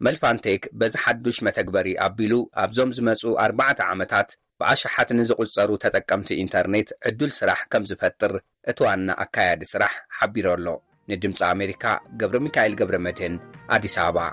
መልፋንቴክ 0.05 0.63
በዚ 0.79 0.93
ሓዱሽ 1.03 1.37
መተግበሪ 1.47 1.87
ኣቢሉ 2.07 2.33
ኣብዞም 2.63 2.91
ዝመጹ 2.97 3.21
ኣርባዕተ 3.45 3.79
ዓመታት 3.93 4.29
ብኣሸሓት 4.61 5.09
ንዝቝጸሩ 5.19 5.69
ተጠቀምቲ 5.83 6.29
ኢንተርኔት 6.43 6.91
ዕዱል 7.09 7.31
ስራሕ 7.39 7.59
ከም 7.73 7.85
ዝፈጥር 7.91 8.33
እቲ 8.73 8.79
ዋንና 8.87 9.11
ኣካያዲ 9.25 9.63
ስራሕ 9.73 9.93
ሓቢሮ 10.19 10.47
ኣሎ 10.57 10.67
ንድምፂ 11.13 11.39
ኣሜሪካ 11.53 11.83
ገብሪ 12.21 12.39
ሚካኤል 12.47 12.75
ገብረ 12.81 12.97
መድህን 13.07 13.35
ኣዲስ 13.77 13.95
ኣበባ 14.07 14.29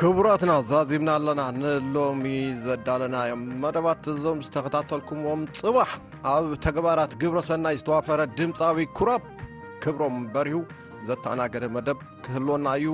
ክቡራትና 0.00 0.52
ዛዚብና 0.68 1.10
ኣለና 1.18 1.40
ንሎሚ 1.58 2.22
ዘዳለና 2.64 3.16
እዮም 3.26 3.42
መደባት 3.62 4.06
እዞም 4.12 4.38
ዝተኸታተልኩምዎም 4.46 5.42
ፅባሕ 5.60 5.90
ኣብ 6.32 6.46
ተግባራት 6.66 7.12
ግብረ 7.20 7.40
ሰናይ 7.48 7.76
ዝተዋፈረ 7.80 8.20
ድምፃዊ 8.38 8.86
ኩራብ 9.00 9.22
ክብሮም 9.82 10.16
በሪሁ 10.36 10.60
ዘተኣናገደ 11.10 11.66
መደብ 11.76 12.00
ክህልወና 12.24 12.66
እዩ 12.80 12.90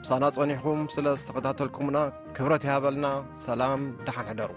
ምሳና 0.00 0.24
ጸኒሑኹም 0.36 0.82
ስለ 0.94 1.06
ዝተኸታተልኩምና 1.22 2.00
ክብረት 2.38 2.64
ያበልና 2.72 3.08
ሰላም 3.46 3.82
ዳሓንሕደሩ 4.08 4.52